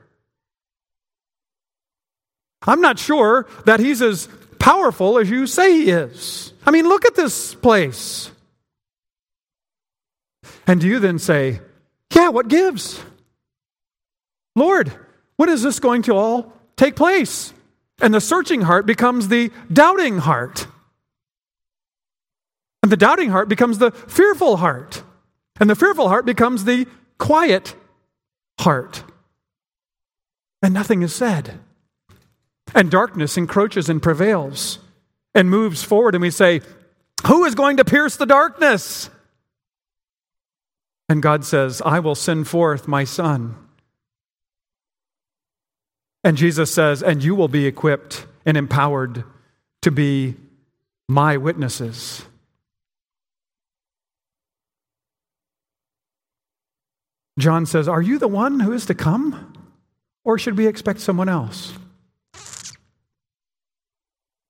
I'm 2.63 2.81
not 2.81 2.99
sure 2.99 3.47
that 3.65 3.81
he's 3.81 4.03
as 4.03 4.29
powerful 4.59 5.19
as 5.19 5.31
you 5.31 5.47
say 5.47 5.73
he 5.73 5.91
is. 5.91 6.53
I 6.67 6.71
mean, 6.71 6.87
look 6.87 7.07
at 7.07 7.17
this 7.17 7.55
place. 7.55 8.31
And 10.67 10.81
do 10.81 10.87
you 10.87 10.99
then 10.99 11.19
say, 11.19 11.61
yeah, 12.15 12.29
what 12.29 12.49
gives? 12.49 13.01
Lord, 14.57 14.93
when 15.37 15.49
is 15.49 15.63
this 15.63 15.79
going 15.79 16.03
to 16.03 16.15
all 16.15 16.53
take 16.77 16.97
place? 16.97 17.53
And 18.01 18.15
the 18.15 18.21
searching 18.21 18.63
heart 18.63 18.87
becomes 18.87 19.29
the 19.29 19.51
doubting 19.73 20.19
heart. 20.19 20.67
And 22.83 22.93
the 22.93 22.97
doubting 22.97 23.31
heart 23.31 23.49
becomes 23.49 23.79
the 23.79 23.91
fearful 23.91 24.57
heart. 24.57 25.03
And 25.61 25.69
the 25.69 25.75
fearful 25.75 26.09
heart 26.09 26.25
becomes 26.25 26.65
the 26.65 26.87
quiet 27.19 27.75
heart. 28.61 29.05
and 30.63 30.75
nothing 30.75 31.03
is 31.03 31.15
said. 31.15 31.59
And 32.75 32.91
darkness 32.91 33.37
encroaches 33.37 33.89
and 33.89 34.03
prevails 34.03 34.79
and 35.35 35.49
moves 35.49 35.83
forward, 35.83 36.15
and 36.15 36.23
we 36.23 36.31
say, 36.31 36.61
Who 37.27 37.45
is 37.45 37.55
going 37.55 37.77
to 37.77 37.85
pierce 37.85 38.17
the 38.17 38.27
darkness? 38.27 39.09
And 41.09 41.23
God 41.23 41.45
says, 41.45 41.81
I 41.85 42.01
will 42.01 42.15
send 42.15 42.49
forth 42.49 42.87
my 42.87 43.05
son. 43.05 43.57
And 46.23 46.37
Jesus 46.37 46.73
says, 46.73 47.03
And 47.03 47.25
you 47.25 47.35
will 47.35 47.49
be 47.49 47.67
equipped 47.67 48.27
and 48.45 48.57
empowered 48.57 49.25
to 49.83 49.91
be 49.91 50.37
my 51.09 51.37
witnesses. 51.37 52.25
John 57.39 57.67
says, 57.67 57.89
Are 57.89 58.03
you 58.03 58.19
the 58.19 58.29
one 58.29 58.61
who 58.61 58.73
is 58.73 58.85
to 58.87 58.95
come? 58.95 59.55
Or 60.25 60.39
should 60.39 60.59
we 60.59 60.67
expect 60.67 61.01
someone 61.01 61.29
else? 61.29 61.73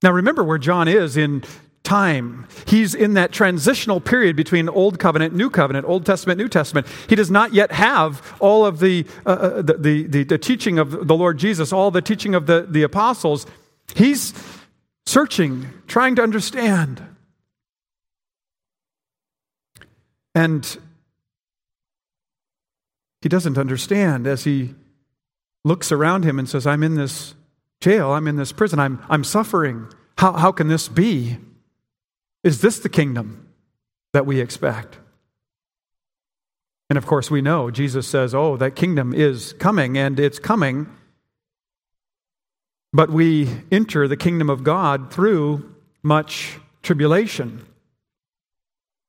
Now, 0.02 0.12
remember 0.12 0.42
where 0.42 0.58
John 0.58 0.88
is 0.88 1.16
in 1.16 1.44
time. 1.88 2.46
He's 2.66 2.94
in 2.94 3.14
that 3.14 3.32
transitional 3.32 3.98
period 3.98 4.36
between 4.36 4.68
Old 4.68 4.98
Covenant, 4.98 5.34
New 5.34 5.48
Covenant, 5.48 5.86
Old 5.86 6.04
Testament, 6.04 6.38
New 6.38 6.48
Testament. 6.48 6.86
He 7.08 7.14
does 7.14 7.30
not 7.30 7.54
yet 7.54 7.72
have 7.72 8.36
all 8.40 8.66
of 8.66 8.78
the, 8.78 9.06
uh, 9.24 9.30
uh 9.30 9.62
the, 9.62 9.74
the, 9.74 10.06
the, 10.06 10.24
the, 10.24 10.38
teaching 10.38 10.78
of 10.78 11.08
the 11.08 11.16
Lord 11.16 11.38
Jesus, 11.38 11.72
all 11.72 11.90
the 11.90 12.02
teaching 12.02 12.34
of 12.34 12.44
the, 12.44 12.66
the 12.68 12.82
apostles. 12.82 13.46
He's 13.94 14.34
searching, 15.06 15.70
trying 15.86 16.14
to 16.16 16.22
understand. 16.22 17.02
And 20.34 20.78
he 23.22 23.30
doesn't 23.30 23.56
understand 23.56 24.26
as 24.26 24.44
he 24.44 24.74
looks 25.64 25.90
around 25.90 26.24
him 26.24 26.38
and 26.38 26.46
says, 26.46 26.66
I'm 26.66 26.82
in 26.82 26.96
this 26.96 27.34
jail, 27.80 28.10
I'm 28.10 28.28
in 28.28 28.36
this 28.36 28.52
prison, 28.52 28.78
I'm, 28.78 29.02
I'm 29.08 29.24
suffering. 29.24 29.88
How, 30.18 30.34
how 30.34 30.52
can 30.52 30.68
this 30.68 30.86
be? 30.86 31.38
Is 32.48 32.62
this 32.62 32.78
the 32.78 32.88
kingdom 32.88 33.46
that 34.14 34.24
we 34.24 34.40
expect? 34.40 34.96
And 36.88 36.96
of 36.96 37.04
course, 37.04 37.30
we 37.30 37.42
know 37.42 37.70
Jesus 37.70 38.08
says, 38.08 38.34
Oh, 38.34 38.56
that 38.56 38.74
kingdom 38.74 39.12
is 39.12 39.52
coming, 39.58 39.98
and 39.98 40.18
it's 40.18 40.38
coming. 40.38 40.86
But 42.90 43.10
we 43.10 43.50
enter 43.70 44.08
the 44.08 44.16
kingdom 44.16 44.48
of 44.48 44.64
God 44.64 45.12
through 45.12 45.74
much 46.02 46.58
tribulation. 46.82 47.66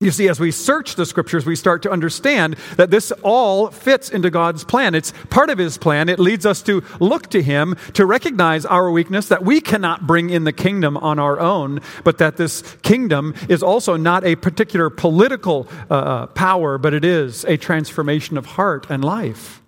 You 0.01 0.11
see, 0.11 0.29
as 0.29 0.39
we 0.39 0.51
search 0.51 0.95
the 0.95 1.05
scriptures, 1.05 1.45
we 1.45 1.57
start 1.57 1.81
to 1.81 1.91
understand 1.91 2.55
that 2.77 2.89
this 2.89 3.11
all 3.21 3.69
fits 3.69 4.09
into 4.09 4.29
God's 4.29 4.63
plan. 4.63 4.95
It's 4.95 5.11
part 5.29 5.49
of 5.49 5.57
His 5.57 5.77
plan. 5.77 6.07
It 6.07 6.19
leads 6.19 6.45
us 6.45 6.61
to 6.63 6.85
look 7.01 7.29
to 7.31 7.43
Him, 7.43 7.75
to 7.95 8.05
recognize 8.05 8.65
our 8.65 8.89
weakness, 8.89 9.27
that 9.27 9.43
we 9.43 9.59
cannot 9.59 10.07
bring 10.07 10.29
in 10.29 10.45
the 10.45 10.53
kingdom 10.53 10.95
on 10.95 11.19
our 11.19 11.37
own, 11.37 11.81
but 12.05 12.17
that 12.19 12.37
this 12.37 12.61
kingdom 12.81 13.35
is 13.49 13.61
also 13.61 13.97
not 13.97 14.23
a 14.23 14.37
particular 14.37 14.89
political 14.89 15.67
uh, 15.91 15.93
uh 15.93 16.25
power, 16.27 16.77
but 16.77 16.93
it 16.93 17.03
is 17.03 17.43
a 17.43 17.57
transformation 17.57 18.37
of 18.37 18.45
heart 18.45 18.87
and 18.89 19.03
life. 19.03 19.61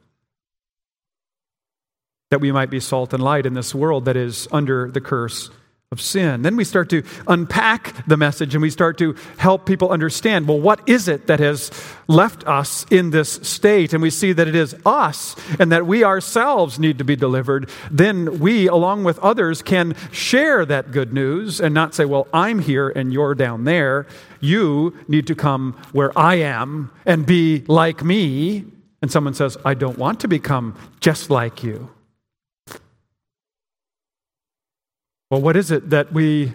That 2.30 2.40
we 2.40 2.54
might 2.54 2.70
be 2.70 2.80
salt 2.80 3.12
and 3.12 3.22
light 3.22 3.46
in 3.46 3.54
this 3.54 3.76
world 3.76 4.06
that 4.06 4.16
is 4.16 4.48
under 4.50 4.90
the 4.90 5.02
curse 5.02 5.50
of 5.94 6.00
sin. 6.00 6.42
Then 6.42 6.56
we 6.56 6.64
start 6.64 6.90
to 6.92 7.04
unpack 7.28 8.08
the 8.08 8.16
message 8.16 8.56
and 8.56 8.62
we 8.62 8.70
start 8.70 8.98
to 9.00 9.14
help 9.36 9.66
people 9.66 9.90
understand 9.90 10.48
well, 10.48 10.58
what 10.58 10.80
is 10.88 11.10
it 11.10 11.28
that 11.28 11.42
has 11.42 11.70
left 12.08 12.48
us 12.48 12.86
in 12.90 13.10
this 13.10 13.34
state? 13.44 13.92
And 13.92 14.02
we 14.02 14.10
see 14.10 14.32
that 14.32 14.48
it 14.48 14.56
is 14.56 14.74
us 14.86 15.36
and 15.60 15.70
that 15.74 15.86
we 15.86 16.06
ourselves 16.06 16.80
need 16.80 16.98
to 17.00 17.04
be 17.04 17.18
delivered. 17.18 17.70
Then 17.92 18.40
we, 18.40 18.70
along 18.70 19.04
with 19.04 19.20
others, 19.20 19.62
can 19.62 19.94
share 20.14 20.66
that 20.66 20.92
good 20.92 21.12
news 21.12 21.60
and 21.60 21.74
not 21.74 21.94
say, 21.94 22.06
well, 22.06 22.26
I'm 22.32 22.60
here 22.60 22.88
and 22.88 23.12
you're 23.12 23.36
down 23.36 23.66
there. 23.66 24.08
You 24.40 24.98
need 25.10 25.28
to 25.28 25.36
come 25.36 25.74
where 25.92 26.18
I 26.18 26.36
am 26.36 26.90
and 27.06 27.26
be 27.26 27.66
like 27.68 28.02
me. 28.02 28.64
And 29.02 29.12
someone 29.12 29.34
says, 29.34 29.58
I 29.66 29.74
don't 29.74 29.98
want 29.98 30.22
to 30.22 30.30
become 30.30 30.78
just 31.02 31.30
like 31.30 31.66
you. 31.66 31.90
Well, 35.32 35.42
what 35.42 35.56
is 35.56 35.72
it 35.72 35.92
that 35.92 36.12
we 36.12 36.52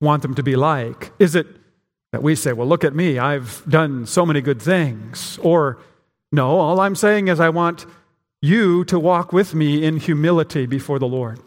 want 0.00 0.22
them 0.22 0.34
to 0.36 0.42
be 0.42 0.56
like? 0.56 1.12
Is 1.18 1.34
it 1.34 1.46
that 2.12 2.22
we 2.22 2.34
say, 2.34 2.54
well, 2.54 2.66
look 2.66 2.82
at 2.82 2.94
me, 2.94 3.18
I've 3.18 3.62
done 3.68 4.06
so 4.06 4.24
many 4.24 4.40
good 4.40 4.60
things? 4.60 5.38
Or, 5.42 5.78
no, 6.32 6.58
all 6.58 6.80
I'm 6.80 6.96
saying 6.96 7.28
is 7.28 7.40
I 7.40 7.50
want 7.50 7.84
you 8.40 8.84
to 8.86 8.98
walk 8.98 9.34
with 9.34 9.54
me 9.54 9.84
in 9.84 9.98
humility 9.98 10.64
before 10.64 10.98
the 10.98 11.06
Lord. 11.06 11.40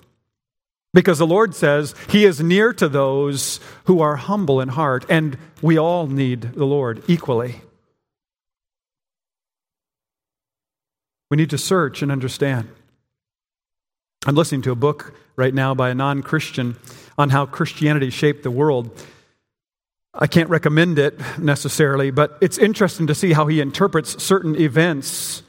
Because 0.94 1.18
the 1.18 1.26
Lord 1.26 1.56
says 1.56 1.96
He 2.08 2.24
is 2.24 2.40
near 2.40 2.72
to 2.72 2.88
those 2.88 3.60
who 3.86 4.00
are 4.00 4.18
humble 4.18 4.62
in 4.62 4.70
heart, 4.70 5.08
and 5.10 5.40
we 5.64 5.76
all 5.80 6.06
need 6.06 6.42
the 6.42 6.66
Lord 6.66 7.02
equally. 7.08 7.62
We 11.32 11.38
need 11.38 11.50
to 11.50 11.58
search 11.58 12.04
and 12.04 12.12
understand. 12.12 12.70
I'm 14.28 14.36
listening 14.36 14.62
to 14.64 14.72
a 14.72 14.76
book 14.76 15.16
right 15.38 15.54
now 15.54 15.74
by 15.74 15.92
a 15.92 15.96
non 15.96 16.22
Christian 16.22 16.76
on 17.18 17.30
how 17.30 17.46
Christianity 17.46 18.10
shaped 18.10 18.44
the 18.44 18.52
world. 18.52 18.92
I 20.14 20.28
can't 20.28 20.50
recommend 20.50 20.98
it 20.98 21.20
necessarily, 21.38 22.10
but 22.10 22.38
it's 22.42 22.58
interesting 22.58 23.08
to 23.08 23.16
see 23.16 23.34
how 23.34 23.48
he 23.48 23.62
interprets 23.62 24.22
certain 24.22 24.56
events. 24.60 25.44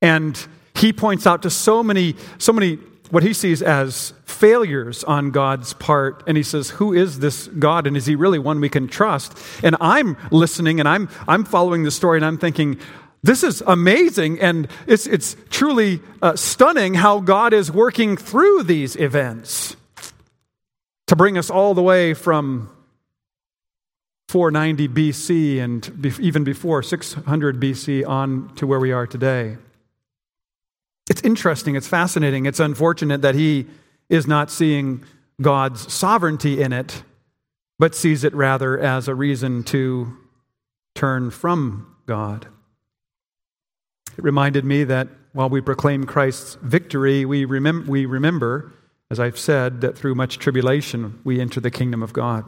And 0.00 0.44
he 0.74 0.92
points 0.92 1.26
out 1.26 1.42
to 1.42 1.50
so 1.50 1.82
many, 1.82 2.16
so 2.38 2.52
many 2.52 2.78
what 3.10 3.22
he 3.22 3.32
sees 3.32 3.62
as 3.62 4.14
failures 4.24 5.04
on 5.04 5.30
God's 5.30 5.74
part. 5.74 6.24
And 6.26 6.36
he 6.36 6.42
says, 6.42 6.70
Who 6.70 6.92
is 6.92 7.20
this 7.20 7.46
God? 7.46 7.86
And 7.86 7.96
is 7.96 8.06
he 8.06 8.16
really 8.16 8.38
one 8.38 8.58
we 8.58 8.68
can 8.68 8.88
trust? 8.88 9.38
And 9.62 9.76
I'm 9.80 10.16
listening 10.32 10.80
and 10.80 10.88
I'm, 10.88 11.08
I'm 11.28 11.44
following 11.44 11.84
the 11.84 11.90
story 11.90 12.18
and 12.18 12.24
I'm 12.24 12.38
thinking, 12.38 12.80
this 13.22 13.44
is 13.44 13.62
amazing, 13.66 14.40
and 14.40 14.66
it's, 14.86 15.06
it's 15.06 15.36
truly 15.48 16.00
uh, 16.20 16.34
stunning 16.34 16.94
how 16.94 17.20
God 17.20 17.52
is 17.52 17.70
working 17.70 18.16
through 18.16 18.64
these 18.64 18.96
events 18.96 19.76
to 21.06 21.14
bring 21.14 21.38
us 21.38 21.48
all 21.48 21.74
the 21.74 21.82
way 21.82 22.14
from 22.14 22.68
490 24.28 24.88
BC 24.88 25.60
and 25.60 26.02
be- 26.02 26.12
even 26.20 26.42
before 26.42 26.82
600 26.82 27.60
BC 27.60 28.06
on 28.08 28.52
to 28.56 28.66
where 28.66 28.80
we 28.80 28.90
are 28.90 29.06
today. 29.06 29.56
It's 31.08 31.22
interesting, 31.22 31.76
it's 31.76 31.86
fascinating, 31.86 32.46
it's 32.46 32.60
unfortunate 32.60 33.22
that 33.22 33.34
he 33.34 33.66
is 34.08 34.26
not 34.26 34.50
seeing 34.50 35.04
God's 35.40 35.92
sovereignty 35.92 36.60
in 36.60 36.72
it, 36.72 37.02
but 37.78 37.94
sees 37.94 38.24
it 38.24 38.34
rather 38.34 38.78
as 38.78 39.06
a 39.06 39.14
reason 39.14 39.62
to 39.64 40.16
turn 40.94 41.30
from 41.30 41.94
God. 42.06 42.46
It 44.16 44.24
reminded 44.24 44.64
me 44.64 44.84
that 44.84 45.08
while 45.32 45.48
we 45.48 45.60
proclaim 45.60 46.04
Christ's 46.04 46.56
victory, 46.62 47.24
we, 47.24 47.46
remem- 47.46 47.86
we 47.86 48.04
remember, 48.06 48.72
as 49.10 49.18
I've 49.18 49.38
said, 49.38 49.80
that 49.80 49.96
through 49.96 50.14
much 50.14 50.38
tribulation 50.38 51.20
we 51.24 51.40
enter 51.40 51.60
the 51.60 51.70
kingdom 51.70 52.02
of 52.02 52.12
God. 52.12 52.44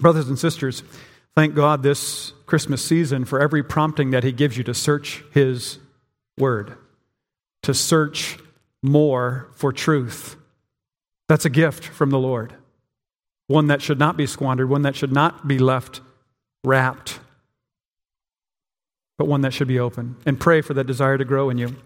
Brothers 0.00 0.28
and 0.28 0.38
sisters, 0.38 0.82
thank 1.34 1.54
God 1.54 1.82
this 1.82 2.32
Christmas 2.46 2.82
season 2.82 3.26
for 3.26 3.40
every 3.40 3.62
prompting 3.62 4.10
that 4.10 4.24
He 4.24 4.32
gives 4.32 4.56
you 4.56 4.64
to 4.64 4.74
search 4.74 5.22
His 5.32 5.78
Word, 6.38 6.76
to 7.62 7.74
search 7.74 8.38
more 8.82 9.50
for 9.54 9.72
truth. 9.72 10.36
That's 11.28 11.44
a 11.44 11.50
gift 11.50 11.84
from 11.84 12.08
the 12.10 12.18
Lord, 12.18 12.54
one 13.46 13.66
that 13.66 13.82
should 13.82 13.98
not 13.98 14.16
be 14.16 14.26
squandered, 14.26 14.70
one 14.70 14.82
that 14.82 14.96
should 14.96 15.12
not 15.12 15.46
be 15.46 15.58
left 15.58 16.00
wrapped 16.64 17.20
but 19.18 19.26
one 19.26 19.42
that 19.42 19.52
should 19.52 19.68
be 19.68 19.78
open. 19.78 20.16
And 20.26 20.38
pray 20.38 20.60
for 20.60 20.74
that 20.74 20.86
desire 20.86 21.18
to 21.18 21.24
grow 21.24 21.50
in 21.50 21.58
you. 21.58 21.76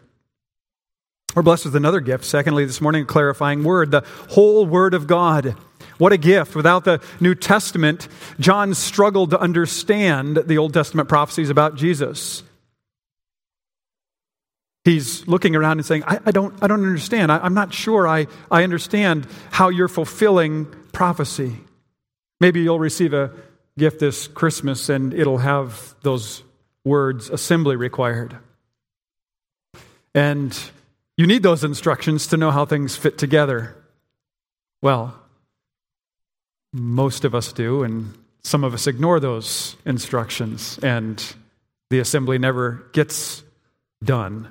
We're 1.35 1.43
blessed 1.43 1.67
with 1.67 1.77
another 1.77 2.01
gift. 2.01 2.25
Secondly, 2.25 2.65
this 2.65 2.81
morning, 2.81 3.03
a 3.03 3.07
clarifying 3.07 3.63
word, 3.63 3.91
the 3.91 4.05
whole 4.31 4.65
Word 4.65 4.95
of 4.95 5.07
God. 5.07 5.55
What 5.99 6.13
a 6.13 6.17
gift. 6.17 6.55
Without 6.55 6.85
the 6.85 7.03
New 7.21 7.35
Testament, 7.35 8.09
John 8.41 8.75
struggled 8.75 9.31
to 9.31 9.39
understand 9.39 10.39
the 10.39 10.57
Old 10.57 10.73
Testament 10.73 11.11
prophecies 11.11 11.51
about 11.51 11.77
Jesus. 11.77 12.43
He's 14.85 15.27
looking 15.27 15.57
around 15.57 15.79
and 15.79 15.85
saying, 15.85 16.05
I, 16.07 16.21
I 16.25 16.31
don't, 16.31 16.55
I 16.63 16.69
don't 16.69 16.87
understand. 16.87 17.33
I, 17.33 17.39
I'm 17.39 17.55
not 17.55 17.75
sure 17.75 18.07
I, 18.09 18.29
I 18.51 18.63
understand 18.63 19.27
how 19.51 19.69
you're 19.69 19.89
fulfilling 19.89 20.67
prophecy. 20.93 21.57
Maybe 22.41 22.61
you'll 22.61 22.79
receive 22.79 23.13
a 23.13 23.33
gift 23.77 23.99
this 23.99 24.27
Christmas 24.27 24.89
and 24.89 25.13
it'll 25.13 25.39
have 25.39 25.95
those 26.03 26.43
words 26.87 27.29
assembly 27.29 27.75
required. 27.75 28.37
And 30.15 30.57
you 31.17 31.27
need 31.27 31.43
those 31.43 31.65
instructions 31.65 32.29
to 32.29 32.37
know 32.37 32.53
how 32.53 32.65
things 32.65 32.97
fit 32.97 33.19
together. 33.19 33.75
Well, 34.81 35.19
most 36.73 37.25
of 37.25 37.35
us 37.35 37.53
do, 37.53 37.83
and 37.83 38.15
some 38.45 38.63
of 38.63 38.73
us 38.73 38.87
ignore 38.87 39.19
those 39.19 39.75
instructions, 39.85 40.79
and 40.79 41.23
the 41.91 41.99
assembly 41.99 42.39
never 42.39 42.87
gets 42.93 43.43
done. 44.05 44.49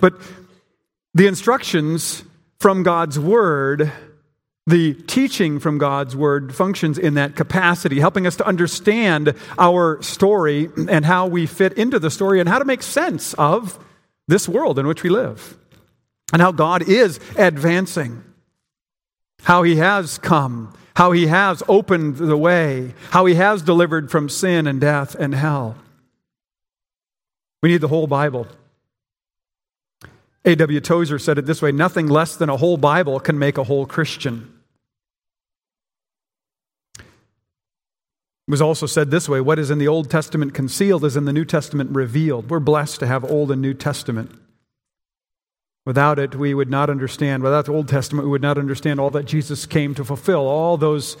But 0.00 0.14
the 1.12 1.26
instructions 1.26 2.24
from 2.60 2.82
God's 2.82 3.18
Word, 3.18 3.92
the 4.66 4.94
teaching 4.94 5.58
from 5.58 5.76
God's 5.76 6.16
Word 6.16 6.54
functions 6.54 6.98
in 6.98 7.14
that 7.14 7.36
capacity, 7.36 8.00
helping 8.00 8.26
us 8.26 8.36
to 8.36 8.46
understand 8.46 9.34
our 9.58 10.00
story 10.02 10.70
and 10.88 11.04
how 11.04 11.26
we 11.26 11.46
fit 11.46 11.74
into 11.74 11.98
the 11.98 12.10
story 12.10 12.40
and 12.40 12.48
how 12.48 12.58
to 12.58 12.64
make 12.64 12.82
sense 12.82 13.34
of 13.34 13.78
this 14.26 14.48
world 14.48 14.78
in 14.78 14.86
which 14.86 15.02
we 15.02 15.10
live 15.10 15.58
and 16.32 16.40
how 16.40 16.50
God 16.50 16.88
is 16.88 17.20
advancing, 17.36 18.24
how 19.42 19.62
He 19.64 19.76
has 19.76 20.16
come, 20.16 20.74
how 20.96 21.12
He 21.12 21.26
has 21.26 21.62
opened 21.68 22.16
the 22.16 22.36
way, 22.36 22.94
how 23.10 23.26
He 23.26 23.34
has 23.34 23.60
delivered 23.60 24.10
from 24.10 24.30
sin 24.30 24.66
and 24.66 24.80
death 24.80 25.14
and 25.14 25.34
hell. 25.34 25.76
We 27.62 27.68
need 27.68 27.82
the 27.82 27.88
whole 27.88 28.06
Bible. 28.06 28.46
A.W. 30.46 30.80
Tozer 30.80 31.18
said 31.18 31.38
it 31.38 31.46
this 31.46 31.62
way 31.62 31.72
nothing 31.72 32.06
less 32.06 32.36
than 32.36 32.48
a 32.48 32.56
whole 32.56 32.76
Bible 32.76 33.20
can 33.20 33.38
make 33.38 33.58
a 33.58 33.64
whole 33.64 33.84
Christian. 33.84 34.53
It 38.46 38.50
was 38.50 38.60
also 38.60 38.86
said 38.86 39.10
this 39.10 39.28
way 39.28 39.40
what 39.40 39.58
is 39.58 39.70
in 39.70 39.78
the 39.78 39.88
Old 39.88 40.10
Testament 40.10 40.52
concealed 40.52 41.04
is 41.04 41.16
in 41.16 41.24
the 41.24 41.32
New 41.32 41.46
Testament 41.46 41.90
revealed. 41.90 42.50
We're 42.50 42.60
blessed 42.60 43.00
to 43.00 43.06
have 43.06 43.24
Old 43.24 43.50
and 43.50 43.62
New 43.62 43.74
Testament. 43.74 44.30
Without 45.86 46.18
it, 46.18 46.34
we 46.34 46.54
would 46.54 46.70
not 46.70 46.88
understand, 46.88 47.42
without 47.42 47.66
the 47.66 47.72
Old 47.72 47.88
Testament, 47.88 48.24
we 48.26 48.30
would 48.30 48.42
not 48.42 48.56
understand 48.56 49.00
all 49.00 49.10
that 49.10 49.24
Jesus 49.24 49.66
came 49.66 49.94
to 49.94 50.04
fulfill, 50.04 50.46
all 50.46 50.78
those, 50.78 51.18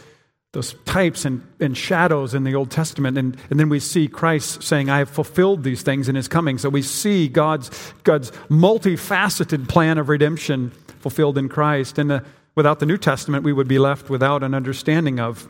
those 0.52 0.74
types 0.86 1.26
and, 1.26 1.46
and 1.60 1.76
shadows 1.76 2.32
in 2.32 2.44
the 2.44 2.54
Old 2.54 2.70
Testament. 2.70 3.18
And, 3.18 3.36
and 3.50 3.60
then 3.60 3.68
we 3.68 3.78
see 3.78 4.08
Christ 4.08 4.62
saying, 4.62 4.88
I 4.88 4.98
have 4.98 5.10
fulfilled 5.10 5.64
these 5.64 5.82
things 5.82 6.08
in 6.08 6.14
his 6.14 6.28
coming. 6.28 6.56
So 6.56 6.70
we 6.70 6.80
see 6.80 7.28
God's, 7.28 7.92
God's 8.04 8.30
multifaceted 8.48 9.68
plan 9.68 9.98
of 9.98 10.08
redemption 10.08 10.70
fulfilled 11.00 11.36
in 11.36 11.50
Christ. 11.50 11.98
And 11.98 12.10
the, 12.10 12.24
without 12.54 12.80
the 12.80 12.86
New 12.86 12.98
Testament, 12.98 13.44
we 13.44 13.52
would 13.52 13.68
be 13.68 13.78
left 13.78 14.08
without 14.08 14.42
an 14.42 14.54
understanding 14.54 15.20
of 15.20 15.46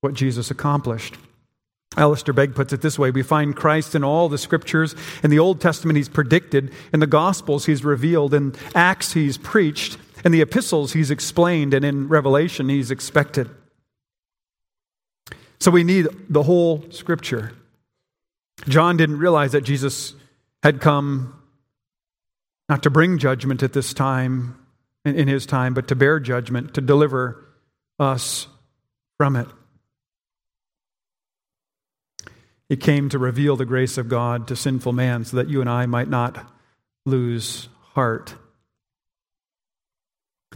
what 0.00 0.14
Jesus 0.14 0.50
accomplished. 0.50 1.16
Alistair 1.96 2.34
Begg 2.34 2.54
puts 2.54 2.72
it 2.72 2.80
this 2.82 2.98
way 2.98 3.10
We 3.10 3.22
find 3.22 3.56
Christ 3.56 3.94
in 3.94 4.04
all 4.04 4.28
the 4.28 4.38
scriptures. 4.38 4.94
In 5.22 5.30
the 5.30 5.38
Old 5.38 5.60
Testament, 5.60 5.96
he's 5.96 6.08
predicted. 6.08 6.72
In 6.92 7.00
the 7.00 7.06
Gospels, 7.06 7.66
he's 7.66 7.84
revealed. 7.84 8.34
In 8.34 8.54
Acts, 8.74 9.12
he's 9.12 9.38
preached. 9.38 9.98
In 10.24 10.32
the 10.32 10.40
epistles, 10.40 10.92
he's 10.92 11.10
explained. 11.10 11.74
And 11.74 11.84
in 11.84 12.08
Revelation, 12.08 12.68
he's 12.68 12.90
expected. 12.90 13.48
So 15.60 15.70
we 15.70 15.82
need 15.82 16.08
the 16.28 16.44
whole 16.44 16.84
scripture. 16.90 17.52
John 18.68 18.96
didn't 18.96 19.18
realize 19.18 19.52
that 19.52 19.62
Jesus 19.62 20.14
had 20.62 20.80
come 20.80 21.34
not 22.68 22.82
to 22.82 22.90
bring 22.90 23.18
judgment 23.18 23.62
at 23.62 23.72
this 23.72 23.94
time, 23.94 24.58
in 25.04 25.26
his 25.26 25.46
time, 25.46 25.74
but 25.74 25.88
to 25.88 25.96
bear 25.96 26.20
judgment, 26.20 26.74
to 26.74 26.80
deliver 26.80 27.44
us 27.98 28.46
from 29.16 29.36
it. 29.36 29.48
He 32.68 32.76
came 32.76 33.08
to 33.08 33.18
reveal 33.18 33.56
the 33.56 33.64
grace 33.64 33.96
of 33.96 34.08
God 34.08 34.46
to 34.48 34.56
sinful 34.56 34.92
man 34.92 35.24
so 35.24 35.36
that 35.38 35.48
you 35.48 35.60
and 35.60 35.70
I 35.70 35.86
might 35.86 36.08
not 36.08 36.52
lose 37.06 37.68
heart. 37.94 38.34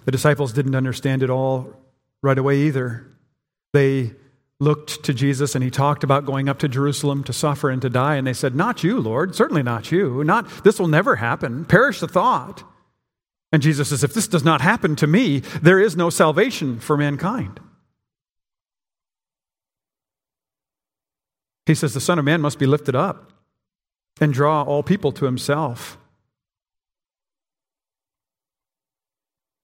The 0.04 0.11
disciples 0.11 0.52
didn't 0.52 0.75
understand 0.75 1.23
it 1.23 1.31
all 1.31 1.73
right 2.23 2.37
away 2.37 2.62
either. 2.62 3.07
They 3.73 4.14
looked 4.61 5.04
to 5.04 5.14
Jesus 5.14 5.54
and 5.54 5.64
he 5.64 5.71
talked 5.71 6.04
about 6.04 6.26
going 6.26 6.49
up 6.49 6.59
to 6.61 6.69
Jerusalem 6.69 7.25
to 7.25 7.33
suffer 7.33 7.71
and 7.71 7.81
to 7.83 7.88
die 7.88 8.16
and 8.16 8.26
they 8.26 8.33
said, 8.33 8.54
"Not 8.54 8.85
you, 8.85 9.00
Lord, 9.00 9.35
certainly 9.35 9.62
not 9.62 9.90
you. 9.90 10.23
Not 10.23 10.49
this 10.64 10.78
will 10.78 10.88
never 10.88 11.16
happen. 11.16 11.64
Perish 11.64 12.00
the 12.00 12.09
thought." 12.09 12.62
And 13.50 13.62
Jesus 13.62 13.88
says, 13.88 14.04
"If 14.04 14.14
this 14.14 14.28
does 14.28 14.45
not 14.45 14.61
happen 14.61 14.96
to 14.96 15.07
me, 15.07 15.40
there 15.40 15.81
is 15.81 15.96
no 15.96 16.11
salvation 16.11 16.79
for 16.79 16.96
mankind." 16.96 17.59
He 21.66 21.75
says, 21.75 21.94
The 21.94 22.01
Son 22.01 22.18
of 22.18 22.25
Man 22.25 22.40
must 22.40 22.59
be 22.59 22.66
lifted 22.66 22.94
up 22.94 23.33
and 24.20 24.33
draw 24.33 24.62
all 24.62 24.83
people 24.83 25.12
to 25.12 25.25
himself. 25.25 25.96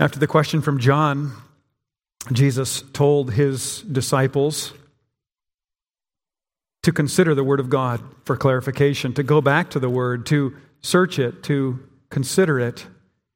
After 0.01 0.19
the 0.19 0.27
question 0.27 0.63
from 0.63 0.79
John, 0.79 1.33
Jesus 2.33 2.83
told 2.93 3.33
his 3.33 3.83
disciples 3.83 4.73
to 6.85 6.93
consider 6.93 7.35
the 7.35 7.45
Word 7.45 7.61
of 7.61 7.69
God 7.69 8.01
for 8.25 8.37
clarification, 8.37 9.13
to 9.15 9.23
go 9.23 9.41
back 9.41 9.71
to 9.71 9.81
the 9.81 9.91
Word, 9.91 10.25
to 10.27 10.57
search 10.81 11.19
it, 11.19 11.43
to 11.45 11.81
consider 12.11 12.61
it. 12.61 12.87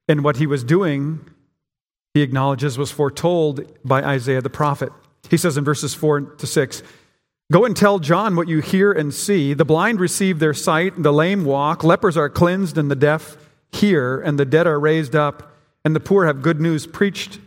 And 0.09 0.22
what 0.22 0.37
he 0.37 0.46
was 0.46 0.62
doing, 0.62 1.29
he 2.14 2.22
acknowledges, 2.22 2.79
was 2.79 2.90
foretold 2.90 3.66
by 3.85 4.03
Isaiah 4.03 4.40
the 4.40 4.51
prophet. 4.51 4.92
He 5.29 5.37
says 5.37 5.57
in 5.57 5.64
verses 5.64 5.94
4 5.94 6.20
to 6.20 6.46
6 6.46 6.83
Go 7.52 7.66
and 7.66 7.76
tell 7.76 7.98
John 7.98 8.34
what 8.34 8.48
you 8.48 8.60
hear 8.60 8.92
and 8.92 9.12
see. 9.12 9.52
The 9.52 9.66
blind 9.66 10.00
receive 10.00 10.38
their 10.38 10.54
sight, 10.54 11.02
the 11.02 11.12
lame 11.12 11.44
walk, 11.44 11.84
lepers 11.84 12.16
are 12.16 12.30
cleansed, 12.30 12.78
and 12.78 12.90
the 12.90 12.96
deaf 12.96 13.36
hear, 13.70 14.18
and 14.18 14.38
the 14.38 14.46
dead 14.46 14.66
are 14.66 14.80
raised 14.80 15.14
up, 15.14 15.54
and 15.84 15.94
the 15.94 16.00
poor 16.00 16.24
have 16.24 16.40
good 16.40 16.62
news 16.62 16.86
preached 16.86 17.40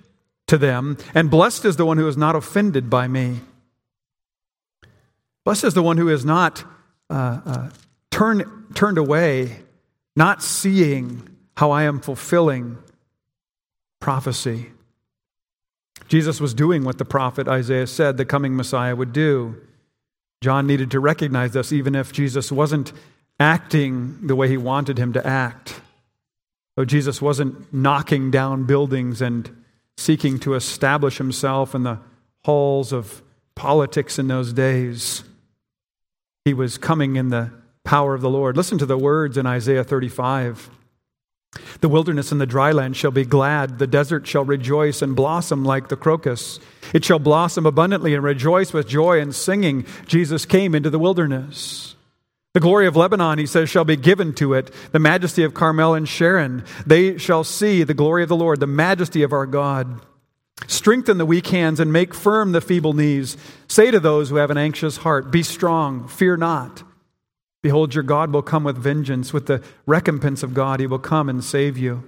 to 0.45 0.59
them. 0.59 0.99
And 1.15 1.31
blessed 1.31 1.65
is 1.65 1.77
the 1.77 1.87
one 1.87 1.97
who 1.97 2.07
is 2.07 2.17
not 2.17 2.35
offended 2.35 2.87
by 2.87 3.07
me. 3.07 3.39
Blessed 5.43 5.63
is 5.63 5.73
the 5.73 5.81
one 5.81 5.97
who 5.97 6.07
is 6.07 6.23
not 6.23 6.63
uh, 7.09 7.41
uh, 7.43 7.69
turn, 8.11 8.67
turned 8.75 8.99
away, 8.99 9.63
not 10.15 10.43
seeing 10.43 11.27
how 11.57 11.71
I 11.71 11.81
am 11.81 11.99
fulfilling 11.99 12.77
prophecy. 13.99 14.67
Jesus 16.07 16.39
was 16.39 16.53
doing 16.53 16.83
what 16.83 16.99
the 16.99 17.05
prophet 17.05 17.47
Isaiah 17.47 17.87
said 17.87 18.17
the 18.17 18.25
coming 18.25 18.55
Messiah 18.55 18.95
would 18.95 19.11
do. 19.11 19.64
John 20.45 20.67
needed 20.67 20.91
to 20.91 20.99
recognize 20.99 21.53
this, 21.53 21.73
even 21.73 21.95
if 21.95 22.13
Jesus 22.13 22.51
wasn't 22.51 22.93
acting 23.39 24.27
the 24.27 24.35
way 24.35 24.47
he 24.47 24.57
wanted 24.57 24.99
him 24.99 25.11
to 25.13 25.25
act. 25.25 25.81
Though 26.75 26.85
Jesus 26.85 27.19
wasn't 27.19 27.73
knocking 27.73 28.29
down 28.29 28.65
buildings 28.65 29.23
and 29.23 29.49
seeking 29.97 30.37
to 30.41 30.53
establish 30.53 31.17
himself 31.17 31.73
in 31.73 31.81
the 31.81 31.97
halls 32.43 32.93
of 32.93 33.23
politics 33.55 34.19
in 34.19 34.27
those 34.27 34.53
days, 34.53 35.23
he 36.43 36.53
was 36.53 36.77
coming 36.77 37.15
in 37.15 37.29
the 37.29 37.49
power 37.83 38.13
of 38.13 38.21
the 38.21 38.29
Lord. 38.29 38.55
Listen 38.55 38.77
to 38.77 38.85
the 38.85 38.99
words 38.99 39.39
in 39.39 39.47
Isaiah 39.47 39.83
35. 39.83 40.69
The 41.81 41.89
wilderness 41.89 42.31
and 42.31 42.39
the 42.39 42.45
dry 42.45 42.71
land 42.71 42.97
shall 42.97 43.11
be 43.11 43.25
glad. 43.25 43.79
The 43.79 43.87
desert 43.87 44.27
shall 44.27 44.43
rejoice 44.43 45.01
and 45.01 45.15
blossom 45.15 45.63
like 45.63 45.89
the 45.89 45.95
crocus. 45.95 46.59
It 46.93 47.05
shall 47.05 47.19
blossom 47.19 47.65
abundantly 47.65 48.13
and 48.13 48.23
rejoice 48.23 48.73
with 48.73 48.87
joy 48.87 49.19
and 49.19 49.33
singing. 49.33 49.85
Jesus 50.05 50.45
came 50.45 50.75
into 50.75 50.89
the 50.89 50.99
wilderness. 50.99 51.95
The 52.53 52.61
glory 52.61 52.87
of 52.87 52.95
Lebanon, 52.95 53.37
he 53.37 53.45
says, 53.45 53.69
shall 53.69 53.83
be 53.83 53.97
given 53.97 54.33
to 54.35 54.53
it. 54.53 54.71
The 54.93 54.99
majesty 54.99 55.43
of 55.43 55.53
Carmel 55.53 55.93
and 55.93 56.07
Sharon. 56.07 56.63
They 56.85 57.17
shall 57.17 57.43
see 57.43 57.83
the 57.83 57.93
glory 57.93 58.23
of 58.23 58.29
the 58.29 58.35
Lord, 58.35 58.61
the 58.61 58.67
majesty 58.67 59.23
of 59.23 59.33
our 59.33 59.45
God. 59.45 59.99
Strengthen 60.67 61.17
the 61.17 61.25
weak 61.25 61.47
hands 61.47 61.81
and 61.81 61.91
make 61.91 62.13
firm 62.13 62.53
the 62.53 62.61
feeble 62.61 62.93
knees. 62.93 63.35
Say 63.67 63.91
to 63.91 63.99
those 63.99 64.29
who 64.29 64.37
have 64.37 64.51
an 64.51 64.57
anxious 64.57 64.97
heart, 64.97 65.31
Be 65.31 65.43
strong, 65.43 66.07
fear 66.07 66.37
not. 66.37 66.83
Behold, 67.65 67.95
your 67.95 68.03
God 68.03 68.31
will 68.31 68.43
come 68.43 68.63
with 68.63 68.77
vengeance. 68.77 69.33
With 69.33 69.47
the 69.47 69.59
recompense 69.87 70.43
of 70.43 70.53
God, 70.53 70.79
he 70.79 70.85
will 70.85 70.99
come 70.99 71.27
and 71.27 71.43
save 71.43 71.79
you. 71.79 72.07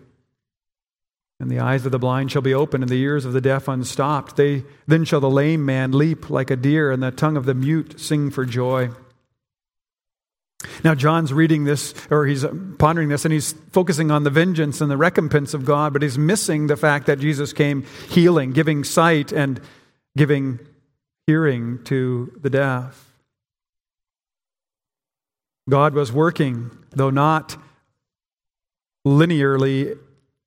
And 1.39 1.49
the 1.49 1.57
eyes 1.57 1.83
of 1.83 1.91
the 1.91 1.97
blind 1.97 2.31
shall 2.31 2.43
be 2.43 2.53
opened, 2.53 2.83
and 2.83 2.91
the 2.91 3.01
ears 3.01 3.25
of 3.25 3.33
the 3.33 3.41
deaf 3.41 3.67
unstopped. 3.67 4.35
They, 4.35 4.65
then 4.85 5.03
shall 5.03 5.19
the 5.19 5.31
lame 5.31 5.65
man 5.65 5.93
leap 5.93 6.29
like 6.29 6.51
a 6.51 6.55
deer, 6.55 6.91
and 6.91 7.01
the 7.01 7.09
tongue 7.09 7.35
of 7.35 7.47
the 7.47 7.55
mute 7.55 7.99
sing 7.99 8.29
for 8.29 8.45
joy. 8.45 8.91
Now, 10.83 10.93
John's 10.93 11.33
reading 11.33 11.63
this, 11.63 11.95
or 12.11 12.27
he's 12.27 12.45
pondering 12.77 13.09
this, 13.09 13.25
and 13.25 13.33
he's 13.33 13.53
focusing 13.71 14.11
on 14.11 14.25
the 14.25 14.29
vengeance 14.29 14.79
and 14.79 14.91
the 14.91 14.95
recompense 14.95 15.55
of 15.55 15.65
God, 15.65 15.91
but 15.91 16.03
he's 16.03 16.19
missing 16.19 16.67
the 16.67 16.77
fact 16.77 17.07
that 17.07 17.17
Jesus 17.17 17.51
came 17.51 17.83
healing, 18.11 18.51
giving 18.51 18.83
sight, 18.83 19.31
and 19.31 19.59
giving 20.15 20.59
hearing 21.25 21.83
to 21.85 22.31
the 22.39 22.51
deaf. 22.51 23.06
God 25.69 25.93
was 25.93 26.11
working, 26.11 26.71
though 26.91 27.09
not 27.09 27.57
linearly, 29.05 29.97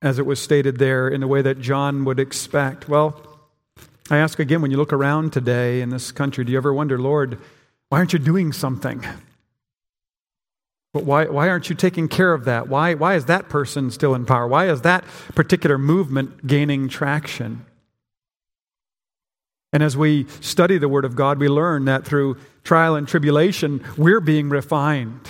as 0.02 0.18
it 0.18 0.26
was 0.26 0.40
stated 0.40 0.78
there, 0.78 1.08
in 1.08 1.20
the 1.20 1.28
way 1.28 1.42
that 1.42 1.60
John 1.60 2.04
would 2.04 2.18
expect. 2.18 2.88
Well, 2.88 3.20
I 4.10 4.16
ask 4.16 4.38
again 4.38 4.62
when 4.62 4.70
you 4.70 4.76
look 4.76 4.92
around 4.92 5.32
today 5.32 5.80
in 5.80 5.90
this 5.90 6.10
country, 6.10 6.44
do 6.44 6.52
you 6.52 6.58
ever 6.58 6.72
wonder, 6.72 6.98
Lord, 6.98 7.38
why 7.90 7.98
aren't 7.98 8.12
you 8.12 8.18
doing 8.18 8.52
something? 8.52 9.04
But 10.92 11.04
why, 11.04 11.26
why 11.26 11.48
aren't 11.48 11.70
you 11.70 11.76
taking 11.76 12.08
care 12.08 12.32
of 12.32 12.44
that? 12.46 12.68
Why, 12.68 12.94
why 12.94 13.14
is 13.14 13.26
that 13.26 13.48
person 13.48 13.90
still 13.90 14.14
in 14.14 14.26
power? 14.26 14.48
Why 14.48 14.68
is 14.68 14.80
that 14.82 15.04
particular 15.34 15.78
movement 15.78 16.46
gaining 16.46 16.88
traction? 16.88 17.64
And 19.72 19.82
as 19.82 19.96
we 19.96 20.26
study 20.40 20.78
the 20.78 20.88
Word 20.88 21.04
of 21.04 21.14
God, 21.14 21.38
we 21.38 21.48
learn 21.48 21.84
that 21.84 22.04
through 22.04 22.38
trial 22.64 22.96
and 22.96 23.06
tribulation, 23.06 23.84
we're 23.96 24.20
being 24.20 24.48
refined. 24.48 25.28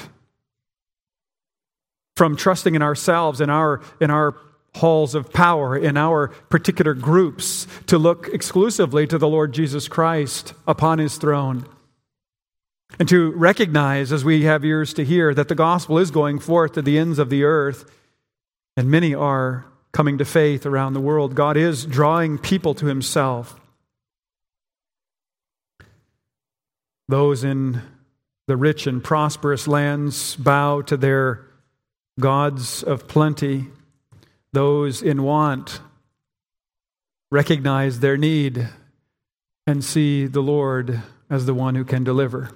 From 2.17 2.37
trusting 2.37 2.75
in 2.75 2.83
ourselves, 2.83 3.41
in 3.41 3.51
our, 3.51 3.81
in 4.01 4.11
our 4.11 4.35
halls 4.77 5.15
of 5.15 5.33
power 5.33 5.77
in 5.77 5.97
our 5.97 6.29
particular 6.49 6.95
groups 6.95 7.67
to 7.87 7.99
look 7.99 8.29
exclusively 8.33 9.07
to 9.07 9.19
the 9.19 9.29
Lord 9.29 9.53
Jesus 9.53 9.89
Christ 9.89 10.55
upon 10.67 10.99
his 10.99 11.17
throne. 11.17 11.67
And 12.99 13.09
to 13.09 13.33
recognize, 13.33 14.13
as 14.13 14.25
we 14.25 14.43
have 14.45 14.65
ears 14.65 14.95
to 14.95 15.05
hear, 15.05 15.33
that 15.35 15.49
the 15.49 15.55
gospel 15.55 15.99
is 15.99 16.11
going 16.11 16.39
forth 16.39 16.73
to 16.73 16.83
the 16.83 16.99
ends 16.99 17.19
of 17.19 17.31
the 17.31 17.45
earth, 17.45 17.91
and 18.77 18.91
many 18.91 19.15
are 19.15 19.65
coming 19.93 20.19
to 20.19 20.25
faith 20.25 20.67
around 20.67 20.93
the 20.93 21.01
world. 21.01 21.35
God 21.35 21.57
is 21.57 21.85
drawing 21.85 22.39
people 22.39 22.75
to 22.75 22.87
himself. 22.87 23.61
Those 27.11 27.43
in 27.43 27.83
the 28.47 28.57
rich 28.57 28.87
and 28.87 29.03
prosperous 29.03 29.67
lands 29.67 30.37
bow 30.37 30.83
to 30.83 30.97
their 30.97 31.45
gods 32.21 32.85
of 32.85 33.09
plenty. 33.09 33.67
Those 34.53 35.03
in 35.03 35.25
want 35.25 35.81
recognize 37.33 37.99
their 37.99 38.17
need 38.17 38.69
and 39.67 39.83
see 39.83 40.27
the 40.27 40.41
Lord 40.41 41.03
as 41.29 41.47
the 41.47 41.55
one 41.55 41.75
who 41.75 41.85
can 41.85 42.05
deliver. 42.05 42.51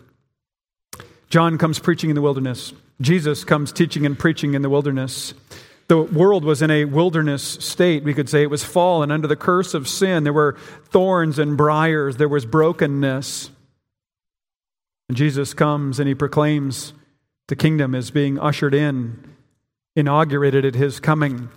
John 1.31 1.59
comes 1.59 1.81
preaching 1.81 2.11
in 2.11 2.15
the 2.15 2.23
wilderness. 2.23 2.73
Jesus 3.01 3.43
comes 3.43 3.73
teaching 3.73 4.07
and 4.07 4.17
preaching 4.17 4.55
in 4.55 4.63
the 4.63 4.71
wilderness. 4.71 5.35
The 5.89 6.01
world 6.01 6.45
was 6.45 6.63
in 6.63 6.71
a 6.71 6.85
wilderness 6.85 7.43
state, 7.43 8.05
we 8.05 8.15
could 8.15 8.29
say. 8.29 8.43
It 8.43 8.51
was 8.51 8.63
fallen 8.63 9.11
under 9.11 9.27
the 9.27 9.35
curse 9.35 9.75
of 9.75 9.89
sin. 9.89 10.23
There 10.23 10.33
were 10.33 10.57
thorns 10.91 11.41
and 11.41 11.57
briars, 11.57 12.19
there 12.19 12.29
was 12.29 12.47
brokenness. 12.47 13.51
And 15.09 15.17
Jesus 15.17 15.55
comes 15.55 15.99
and 15.99 16.09
he 16.09 16.15
proclaims 16.15 16.95
the 17.49 17.57
kingdom 17.57 17.95
is 17.95 18.11
being 18.11 18.39
ushered 18.39 18.75
in, 18.75 19.35
inaugurated 19.97 20.65
at 20.65 20.75
his 20.75 20.99
coming. 20.99 21.51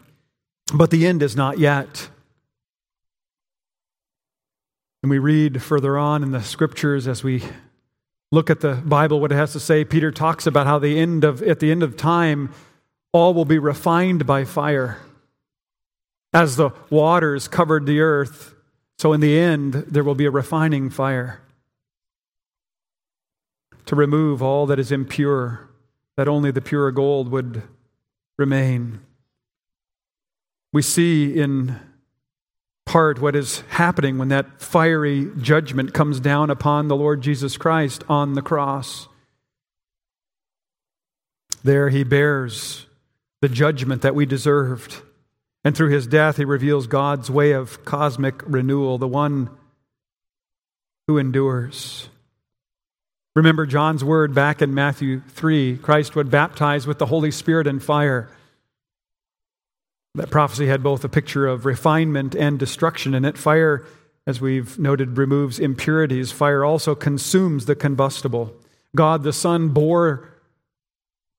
But 0.74 0.92
the 0.92 1.08
end 1.08 1.24
is 1.24 1.36
not 1.36 1.60
yet. 1.60 2.10
And 5.02 5.10
we 5.10 5.20
read 5.20 5.62
further 5.62 5.98
on 5.98 6.24
in 6.24 6.32
the 6.32 6.44
scriptures 6.44 7.08
as 7.08 7.24
we 7.24 7.44
look 8.32 8.50
at 8.50 8.60
the 8.60 8.74
Bible, 8.74 9.22
what 9.22 9.32
it 9.32 9.36
has 9.36 9.54
to 9.54 9.60
say. 9.62 9.86
Peter 9.86 10.12
talks 10.12 10.46
about 10.46 10.68
how 10.68 10.80
the 10.80 11.00
end 11.00 11.24
of, 11.24 11.42
at 11.42 11.62
the 11.62 11.72
end 11.72 11.84
of 11.84 11.96
time, 11.96 12.54
all 13.14 13.34
will 13.34 13.46
be 13.46 13.60
refined 13.60 14.26
by 14.26 14.44
fire. 14.44 15.00
As 16.34 16.58
the 16.58 16.72
waters 16.90 17.48
covered 17.48 17.86
the 17.86 18.02
earth, 18.02 18.54
so 19.00 19.14
in 19.14 19.22
the 19.22 19.40
end, 19.40 19.74
there 19.74 20.04
will 20.04 20.16
be 20.16 20.26
a 20.26 20.32
refining 20.32 20.90
fire 20.90 21.40
to 23.88 23.96
remove 23.96 24.44
all 24.44 24.66
that 24.68 24.80
is 24.80 24.92
impure, 24.92 25.70
that 26.16 26.28
only 26.28 26.52
the 26.52 26.62
pure 26.62 26.92
gold 26.92 27.30
would 27.32 27.64
remain. 28.38 29.00
We 30.72 30.82
see 30.82 31.38
in 31.38 31.80
part 32.86 33.20
what 33.20 33.36
is 33.36 33.62
happening 33.70 34.18
when 34.18 34.30
that 34.30 34.62
fiery 34.62 35.30
judgment 35.40 35.94
comes 35.94 36.20
down 36.20 36.50
upon 36.50 36.88
the 36.88 36.96
Lord 36.96 37.22
Jesus 37.22 37.58
Christ 37.58 38.04
on 38.08 38.34
the 38.34 38.42
cross. 38.42 39.08
There 41.64 41.90
he 41.90 42.04
bears 42.04 42.86
the 43.42 43.50
judgment 43.50 44.02
that 44.02 44.16
we 44.16 44.26
deserved. 44.26 45.02
And 45.64 45.76
through 45.76 45.90
his 45.90 46.08
death, 46.08 46.38
he 46.38 46.46
reveals 46.46 46.88
God's 46.88 47.30
way 47.30 47.52
of 47.52 47.84
cosmic 47.84 48.42
renewal, 48.46 48.98
the 48.98 49.08
one 49.08 49.50
who 51.08 51.18
endures. 51.18 52.10
Remember 53.38 53.68
John's 53.68 54.04
word 54.04 54.34
back 54.34 54.64
in 54.64 54.74
Matthew 54.74 55.22
3 55.30 55.78
Christ 55.78 56.16
would 56.16 56.32
baptize 56.32 56.88
with 56.88 56.98
the 56.98 57.06
Holy 57.06 57.30
Spirit 57.30 57.68
and 57.68 57.84
fire. 57.84 58.32
That 60.16 60.32
prophecy 60.32 60.66
had 60.66 60.82
both 60.82 61.04
a 61.04 61.08
picture 61.08 61.46
of 61.46 61.64
refinement 61.64 62.34
and 62.34 62.58
destruction 62.58 63.14
in 63.14 63.24
it. 63.26 63.38
Fire, 63.38 63.86
as 64.26 64.42
we've 64.42 64.80
noted, 64.80 65.20
removes 65.20 65.60
impurities. 65.60 66.32
Fire 66.32 66.66
also 66.66 66.96
consumes 66.96 67.68
the 67.68 67.76
combustible. 67.76 68.56
God 68.96 69.22
the 69.22 69.32
Son 69.32 69.70
bore 69.70 70.28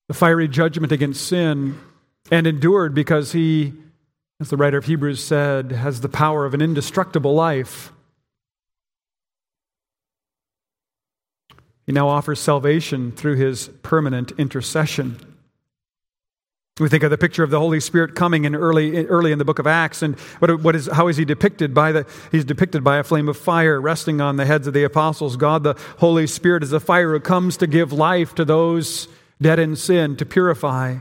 the 0.07 0.15
fiery 0.15 0.47
judgment 0.47 0.93
against 0.93 1.27
sin 1.27 1.81
and 2.31 2.47
endured 2.47 2.95
because 2.95 3.33
he, 3.33 3.73
as 4.41 4.51
the 4.51 4.57
writer 4.57 4.79
of 4.79 4.85
Hebrews 4.85 5.25
said, 5.25 5.73
has 5.73 6.01
the 6.01 6.09
power 6.09 6.47
of 6.47 6.55
an 6.55 6.63
indestructible 6.63 7.35
life. 7.35 7.91
He 11.89 11.95
now 11.95 12.11
offers 12.11 12.39
salvation 12.39 13.13
through 13.13 13.37
his 13.37 13.69
permanent 13.83 14.33
intercession. 14.33 15.19
We 16.79 16.91
think 16.91 17.03
of 17.03 17.11
the 17.11 17.17
picture 17.17 17.43
of 17.43 17.49
the 17.49 17.59
Holy 17.59 17.81
Spirit 17.81 18.15
coming 18.15 18.45
in 18.45 18.55
early, 18.55 19.07
early 19.07 19.33
in 19.33 19.39
the 19.39 19.45
book 19.47 19.59
of 19.59 19.67
Acts, 19.67 20.03
and 20.03 20.15
what, 20.39 20.61
what 20.61 20.77
is, 20.77 20.87
how 20.93 21.09
is 21.09 21.17
he 21.17 21.25
depicted? 21.25 21.73
By 21.73 21.93
the, 21.93 22.07
he's 22.31 22.45
depicted 22.45 22.85
by 22.85 22.99
a 22.99 23.03
flame 23.03 23.27
of 23.27 23.39
fire 23.39 23.81
resting 23.81 24.21
on 24.21 24.37
the 24.37 24.45
heads 24.45 24.67
of 24.67 24.75
the 24.75 24.85
apostles. 24.85 25.39
God, 25.39 25.63
the 25.63 25.77
Holy 25.97 26.27
Spirit, 26.27 26.63
is 26.63 26.75
a 26.75 26.79
fire 26.79 27.15
who 27.15 27.21
comes 27.21 27.57
to 27.57 27.67
give 27.67 27.91
life 27.91 28.35
to 28.35 28.45
those 28.45 29.09
dead 29.41 29.59
in 29.59 29.75
sin, 29.75 30.15
to 30.17 30.27
purify, 30.27 30.97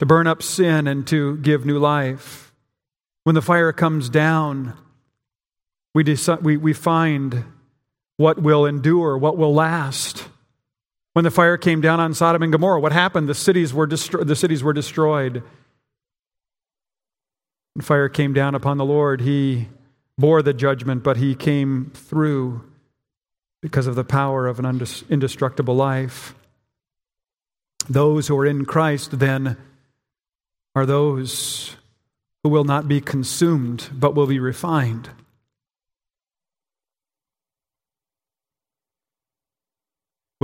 to 0.00 0.04
burn 0.04 0.26
up 0.26 0.42
sin, 0.42 0.86
and 0.86 1.06
to 1.06 1.38
give 1.38 1.64
new 1.64 1.78
life. 1.78 2.52
When 3.22 3.34
the 3.34 3.40
fire 3.40 3.72
comes 3.72 4.10
down, 4.10 4.74
we, 5.94 6.02
decide, 6.02 6.42
we, 6.42 6.58
we 6.58 6.74
find 6.74 7.46
what 8.16 8.40
will 8.40 8.66
endure, 8.66 9.18
what 9.18 9.36
will 9.36 9.54
last. 9.54 10.28
When 11.14 11.24
the 11.24 11.30
fire 11.30 11.56
came 11.56 11.80
down 11.80 12.00
on 12.00 12.14
Sodom 12.14 12.42
and 12.42 12.52
Gomorrah, 12.52 12.80
what 12.80 12.92
happened? 12.92 13.28
The 13.28 13.34
cities 13.34 13.72
were, 13.72 13.86
destro- 13.86 14.26
the 14.26 14.36
cities 14.36 14.62
were 14.62 14.72
destroyed. 14.72 15.42
When 17.74 17.82
fire 17.82 18.08
came 18.08 18.32
down 18.32 18.54
upon 18.54 18.78
the 18.78 18.84
Lord, 18.84 19.20
he 19.20 19.68
bore 20.18 20.42
the 20.42 20.54
judgment, 20.54 21.02
but 21.02 21.16
he 21.16 21.34
came 21.34 21.90
through 21.94 22.64
because 23.62 23.86
of 23.86 23.94
the 23.94 24.04
power 24.04 24.46
of 24.46 24.58
an 24.58 24.66
indestructible 25.08 25.74
life. 25.74 26.34
Those 27.88 28.28
who 28.28 28.38
are 28.38 28.46
in 28.46 28.64
Christ, 28.64 29.18
then, 29.18 29.56
are 30.74 30.86
those 30.86 31.76
who 32.42 32.48
will 32.48 32.64
not 32.64 32.88
be 32.88 33.00
consumed, 33.00 33.88
but 33.92 34.14
will 34.14 34.26
be 34.26 34.38
refined. 34.38 35.10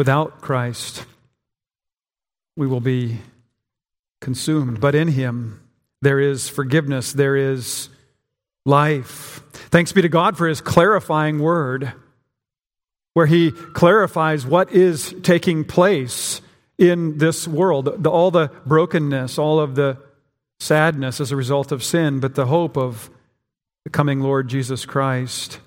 Without 0.01 0.41
Christ, 0.41 1.05
we 2.57 2.67
will 2.67 2.81
be 2.81 3.19
consumed. 4.23 4.81
But 4.81 4.95
in 4.95 5.09
Him, 5.09 5.61
there 6.01 6.19
is 6.19 6.49
forgiveness, 6.49 7.13
there 7.13 7.37
is 7.37 7.91
life. 8.65 9.43
Thanks 9.53 9.93
be 9.93 10.01
to 10.01 10.09
God 10.09 10.39
for 10.39 10.49
His 10.49 10.63
clarifying 10.63 11.39
word, 11.39 11.93
where 13.13 13.27
He 13.27 13.51
clarifies 13.51 14.47
what 14.47 14.73
is 14.73 15.15
taking 15.23 15.65
place 15.67 16.41
in 16.79 17.19
this 17.19 17.47
world 17.47 18.07
all 18.07 18.31
the 18.31 18.51
brokenness, 18.65 19.37
all 19.37 19.61
of 19.61 19.75
the 19.75 19.99
sadness 20.61 21.21
as 21.21 21.31
a 21.31 21.37
result 21.37 21.73
of 21.73 21.85
sin, 21.85 22.21
but 22.21 22.37
the 22.37 22.47
hope 22.47 22.79
of 22.79 23.11
the 23.85 23.91
coming 23.91 24.21
Lord 24.21 24.49
Jesus 24.49 24.87
Christ. 24.87 25.61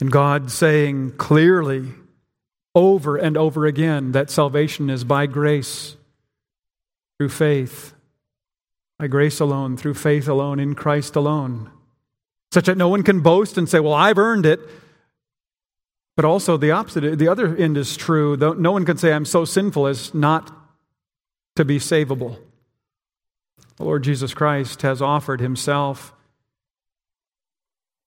And 0.00 0.10
God 0.10 0.50
saying 0.50 1.12
clearly, 1.18 1.92
over 2.74 3.16
and 3.16 3.36
over 3.36 3.66
again 3.66 4.12
that 4.12 4.30
salvation 4.30 4.88
is 4.88 5.04
by 5.04 5.26
grace, 5.26 5.96
through 7.18 7.28
faith, 7.28 7.94
by 8.98 9.06
grace 9.06 9.40
alone, 9.40 9.76
through 9.76 9.94
faith 9.94 10.28
alone, 10.28 10.58
in 10.58 10.74
Christ 10.74 11.16
alone, 11.16 11.70
such 12.50 12.66
that 12.66 12.78
no 12.78 12.88
one 12.88 13.02
can 13.02 13.20
boast 13.20 13.58
and 13.58 13.68
say, 13.68 13.80
Well, 13.80 13.94
I've 13.94 14.18
earned 14.18 14.46
it. 14.46 14.60
But 16.14 16.26
also 16.26 16.58
the 16.58 16.72
opposite, 16.72 17.18
the 17.18 17.28
other 17.28 17.56
end 17.56 17.78
is 17.78 17.96
true. 17.96 18.36
No 18.36 18.72
one 18.72 18.84
can 18.84 18.98
say, 18.98 19.14
I'm 19.14 19.24
so 19.24 19.46
sinful 19.46 19.86
as 19.86 20.12
not 20.12 20.54
to 21.56 21.64
be 21.64 21.78
savable. 21.78 22.38
The 23.76 23.84
Lord 23.84 24.04
Jesus 24.04 24.34
Christ 24.34 24.82
has 24.82 25.00
offered 25.00 25.40
himself. 25.40 26.12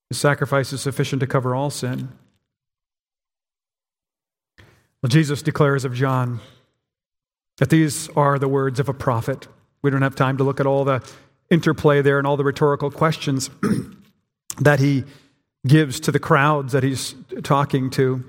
His 0.10 0.19
sacrifice 0.19 0.71
is 0.71 0.82
sufficient 0.82 1.19
to 1.21 1.28
cover 1.28 1.56
all 1.56 1.71
sin. 1.71 2.10
Jesus 5.07 5.41
declares 5.41 5.85
of 5.85 5.93
John 5.93 6.39
that 7.57 7.69
these 7.69 8.09
are 8.09 8.39
the 8.39 8.47
words 8.47 8.79
of 8.79 8.89
a 8.89 8.93
prophet. 8.93 9.47
We 9.81 9.89
don't 9.89 10.01
have 10.01 10.15
time 10.15 10.37
to 10.37 10.43
look 10.43 10.59
at 10.59 10.65
all 10.65 10.83
the 10.83 11.07
interplay 11.49 12.01
there 12.01 12.17
and 12.17 12.25
all 12.25 12.37
the 12.37 12.43
rhetorical 12.43 12.91
questions 12.91 13.49
that 14.59 14.79
he 14.79 15.03
gives 15.67 15.99
to 16.01 16.11
the 16.11 16.19
crowds 16.19 16.73
that 16.73 16.83
he's 16.83 17.15
talking 17.43 17.89
to. 17.91 18.23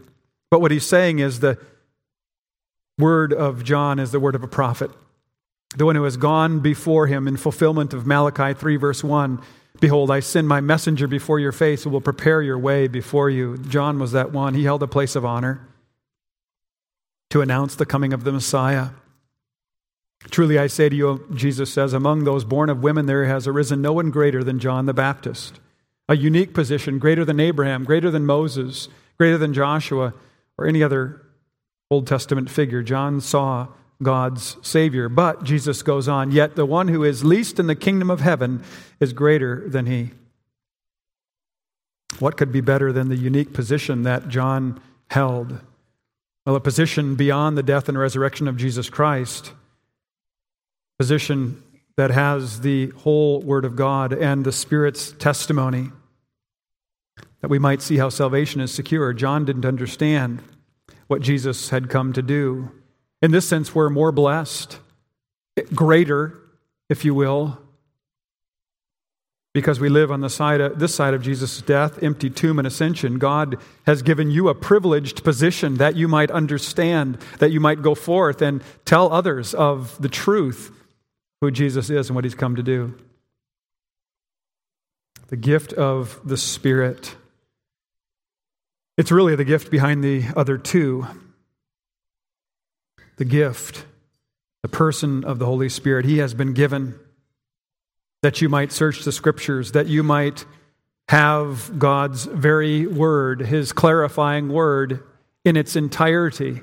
But 0.50 0.60
what 0.60 0.70
he's 0.70 0.86
saying 0.86 1.18
is 1.18 1.40
the 1.40 1.58
word 2.98 3.32
of 3.32 3.64
John 3.64 3.98
is 3.98 4.12
the 4.12 4.20
word 4.20 4.34
of 4.34 4.42
a 4.42 4.48
prophet, 4.48 4.90
the 5.76 5.84
one 5.84 5.96
who 5.96 6.04
has 6.04 6.16
gone 6.16 6.60
before 6.60 7.06
him 7.06 7.28
in 7.28 7.36
fulfillment 7.36 7.92
of 7.92 8.06
Malachi 8.06 8.54
3, 8.54 8.76
verse 8.76 9.04
1. 9.04 9.42
Behold, 9.80 10.10
I 10.10 10.20
send 10.20 10.48
my 10.48 10.60
messenger 10.60 11.06
before 11.06 11.38
your 11.38 11.52
face 11.52 11.84
who 11.84 11.90
will 11.90 12.00
prepare 12.00 12.40
your 12.40 12.58
way 12.58 12.88
before 12.88 13.28
you. 13.28 13.58
John 13.58 13.98
was 13.98 14.12
that 14.12 14.32
one. 14.32 14.54
He 14.54 14.64
held 14.64 14.82
a 14.82 14.88
place 14.88 15.14
of 15.16 15.24
honor 15.24 15.60
to 17.36 17.42
announce 17.42 17.74
the 17.74 17.84
coming 17.84 18.14
of 18.14 18.24
the 18.24 18.32
Messiah. 18.32 18.88
Truly 20.30 20.58
I 20.58 20.68
say 20.68 20.88
to 20.88 20.96
you, 20.96 21.26
Jesus 21.34 21.70
says, 21.70 21.92
among 21.92 22.24
those 22.24 22.46
born 22.46 22.70
of 22.70 22.82
women 22.82 23.04
there 23.04 23.26
has 23.26 23.46
arisen 23.46 23.82
no 23.82 23.92
one 23.92 24.10
greater 24.10 24.42
than 24.42 24.58
John 24.58 24.86
the 24.86 24.94
Baptist. 24.94 25.60
A 26.08 26.16
unique 26.16 26.54
position, 26.54 26.98
greater 26.98 27.26
than 27.26 27.38
Abraham, 27.38 27.84
greater 27.84 28.10
than 28.10 28.24
Moses, 28.24 28.88
greater 29.18 29.36
than 29.36 29.52
Joshua, 29.52 30.14
or 30.56 30.66
any 30.66 30.82
other 30.82 31.26
Old 31.90 32.06
Testament 32.06 32.48
figure. 32.48 32.82
John 32.82 33.20
saw 33.20 33.68
God's 34.02 34.56
Savior. 34.62 35.10
But, 35.10 35.44
Jesus 35.44 35.82
goes 35.82 36.08
on, 36.08 36.30
yet 36.30 36.56
the 36.56 36.64
one 36.64 36.88
who 36.88 37.04
is 37.04 37.22
least 37.22 37.60
in 37.60 37.66
the 37.66 37.76
kingdom 37.76 38.08
of 38.08 38.20
heaven 38.20 38.64
is 38.98 39.12
greater 39.12 39.68
than 39.68 39.84
he. 39.84 40.12
What 42.18 42.38
could 42.38 42.50
be 42.50 42.62
better 42.62 42.94
than 42.94 43.10
the 43.10 43.16
unique 43.16 43.52
position 43.52 44.04
that 44.04 44.28
John 44.28 44.80
held? 45.10 45.60
Well, 46.46 46.54
a 46.54 46.60
position 46.60 47.16
beyond 47.16 47.58
the 47.58 47.62
death 47.64 47.88
and 47.88 47.98
resurrection 47.98 48.46
of 48.46 48.56
Jesus 48.56 48.88
Christ, 48.88 49.52
position 50.96 51.60
that 51.96 52.12
has 52.12 52.60
the 52.60 52.90
whole 52.90 53.40
Word 53.42 53.64
of 53.64 53.74
God 53.74 54.12
and 54.12 54.44
the 54.44 54.52
Spirit's 54.52 55.10
testimony, 55.10 55.90
that 57.40 57.48
we 57.48 57.58
might 57.58 57.82
see 57.82 57.96
how 57.96 58.10
salvation 58.10 58.60
is 58.60 58.72
secure. 58.72 59.12
John 59.12 59.44
didn't 59.44 59.64
understand 59.64 60.40
what 61.08 61.20
Jesus 61.20 61.70
had 61.70 61.90
come 61.90 62.12
to 62.12 62.22
do. 62.22 62.70
In 63.20 63.32
this 63.32 63.48
sense, 63.48 63.74
we're 63.74 63.90
more 63.90 64.12
blessed, 64.12 64.78
greater, 65.74 66.38
if 66.88 67.04
you 67.04 67.12
will, 67.12 67.58
because 69.56 69.80
we 69.80 69.88
live 69.88 70.12
on 70.12 70.20
the 70.20 70.28
side 70.28 70.60
of, 70.60 70.78
this 70.78 70.94
side 70.94 71.14
of 71.14 71.22
Jesus' 71.22 71.62
death, 71.62 72.02
empty 72.02 72.28
tomb, 72.28 72.58
and 72.58 72.68
ascension. 72.68 73.18
God 73.18 73.56
has 73.86 74.02
given 74.02 74.30
you 74.30 74.50
a 74.50 74.54
privileged 74.54 75.24
position 75.24 75.76
that 75.76 75.96
you 75.96 76.08
might 76.08 76.30
understand, 76.30 77.16
that 77.38 77.52
you 77.52 77.58
might 77.58 77.80
go 77.80 77.94
forth 77.94 78.42
and 78.42 78.62
tell 78.84 79.10
others 79.10 79.54
of 79.54 79.96
the 79.98 80.10
truth, 80.10 80.72
who 81.40 81.50
Jesus 81.50 81.88
is 81.88 82.10
and 82.10 82.14
what 82.14 82.24
he's 82.24 82.34
come 82.34 82.54
to 82.56 82.62
do. 82.62 82.98
The 85.28 85.38
gift 85.38 85.72
of 85.72 86.20
the 86.22 86.36
Spirit. 86.36 87.16
It's 88.98 89.10
really 89.10 89.36
the 89.36 89.44
gift 89.46 89.70
behind 89.70 90.04
the 90.04 90.24
other 90.36 90.58
two. 90.58 91.06
The 93.16 93.24
gift, 93.24 93.86
the 94.62 94.68
person 94.68 95.24
of 95.24 95.38
the 95.38 95.46
Holy 95.46 95.70
Spirit. 95.70 96.04
He 96.04 96.18
has 96.18 96.34
been 96.34 96.52
given 96.52 97.00
that 98.22 98.40
you 98.40 98.48
might 98.48 98.72
search 98.72 99.04
the 99.04 99.12
Scriptures, 99.12 99.72
that 99.72 99.86
you 99.86 100.02
might 100.02 100.44
have 101.08 101.78
God's 101.78 102.24
very 102.24 102.86
word, 102.86 103.40
His 103.42 103.72
clarifying 103.72 104.48
word 104.48 105.02
in 105.44 105.56
its 105.56 105.76
entirety, 105.76 106.62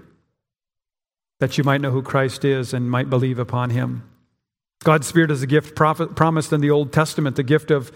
that 1.39 1.57
you 1.57 1.63
might 1.63 1.81
know 1.81 1.91
who 1.91 2.01
Christ 2.01 2.43
is 2.43 2.73
and 2.73 2.91
might 2.91 3.09
believe 3.09 3.39
upon 3.39 3.69
Him. 3.69 4.09
God's 4.83 5.07
Spirit 5.07 5.31
is 5.31 5.41
a 5.41 5.47
gift 5.47 5.75
promised 5.75 6.51
in 6.51 6.61
the 6.61 6.71
Old 6.71 6.91
Testament, 6.91 7.37
the 7.37 7.43
gift 7.43 7.71
of 7.71 7.91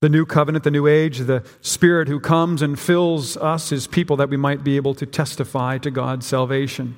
the 0.00 0.08
new 0.08 0.26
covenant, 0.26 0.64
the 0.64 0.70
new 0.70 0.86
age, 0.86 1.20
the 1.20 1.42
Spirit 1.60 2.06
who 2.08 2.20
comes 2.20 2.62
and 2.62 2.78
fills 2.78 3.36
us, 3.38 3.70
his 3.70 3.86
people, 3.86 4.16
that 4.16 4.28
we 4.28 4.36
might 4.36 4.62
be 4.62 4.76
able 4.76 4.94
to 4.94 5.06
testify 5.06 5.78
to 5.78 5.90
God's 5.90 6.26
salvation. 6.26 6.96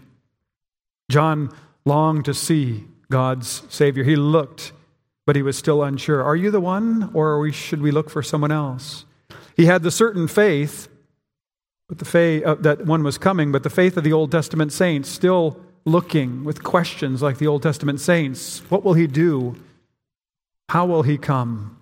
John 1.10 1.50
longed 1.84 2.26
to 2.26 2.34
see 2.34 2.84
God's 3.10 3.62
Savior. 3.68 4.04
He 4.04 4.16
looked, 4.16 4.72
but 5.30 5.36
he 5.36 5.42
was 5.42 5.56
still 5.56 5.84
unsure. 5.84 6.24
Are 6.24 6.34
you 6.34 6.50
the 6.50 6.58
one, 6.58 7.08
or 7.14 7.48
should 7.52 7.80
we 7.80 7.92
look 7.92 8.10
for 8.10 8.20
someone 8.20 8.50
else? 8.50 9.04
He 9.56 9.66
had 9.66 9.84
the 9.84 9.92
certain 9.92 10.26
faith 10.26 10.88
but 11.86 11.98
the 11.98 12.04
faith, 12.04 12.42
uh, 12.42 12.56
that 12.56 12.84
one 12.84 13.04
was 13.04 13.16
coming, 13.16 13.52
but 13.52 13.62
the 13.62 13.70
faith 13.70 13.96
of 13.96 14.02
the 14.02 14.12
Old 14.12 14.32
Testament 14.32 14.72
saints 14.72 15.08
still 15.08 15.60
looking 15.84 16.42
with 16.42 16.64
questions 16.64 17.22
like 17.22 17.38
the 17.38 17.46
Old 17.46 17.62
Testament 17.62 18.00
saints. 18.00 18.60
What 18.70 18.82
will 18.82 18.94
he 18.94 19.06
do? 19.06 19.54
How 20.68 20.84
will 20.84 21.02
he 21.02 21.16
come? 21.16 21.80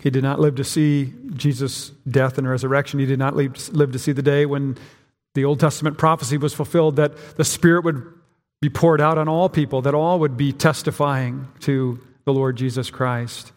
He 0.00 0.10
did 0.10 0.22
not 0.22 0.38
live 0.38 0.54
to 0.54 0.64
see 0.64 1.12
Jesus' 1.34 1.90
death 2.08 2.38
and 2.38 2.48
resurrection. 2.48 3.00
He 3.00 3.06
did 3.06 3.18
not 3.18 3.34
live 3.34 3.90
to 3.90 3.98
see 3.98 4.12
the 4.12 4.22
day 4.22 4.46
when 4.46 4.78
the 5.34 5.44
Old 5.44 5.58
Testament 5.58 5.98
prophecy 5.98 6.38
was 6.38 6.54
fulfilled 6.54 6.94
that 6.94 7.36
the 7.36 7.44
Spirit 7.44 7.82
would 7.84 8.15
be 8.66 8.70
poured 8.70 9.00
out 9.00 9.16
on 9.16 9.28
all 9.28 9.48
people, 9.48 9.80
that 9.82 9.94
all 9.94 10.18
would 10.18 10.36
be 10.36 10.52
testifying 10.52 11.46
to 11.60 12.00
the 12.24 12.32
Lord 12.32 12.56
Jesus 12.56 12.90
Christ, 12.90 13.52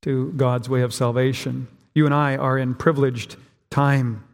to 0.00 0.32
God's 0.32 0.66
way 0.66 0.80
of 0.80 0.94
salvation. 0.94 1.68
You 1.94 2.06
and 2.06 2.14
I 2.14 2.38
are 2.38 2.56
in 2.56 2.74
privileged 2.74 3.36
time. 3.68 4.24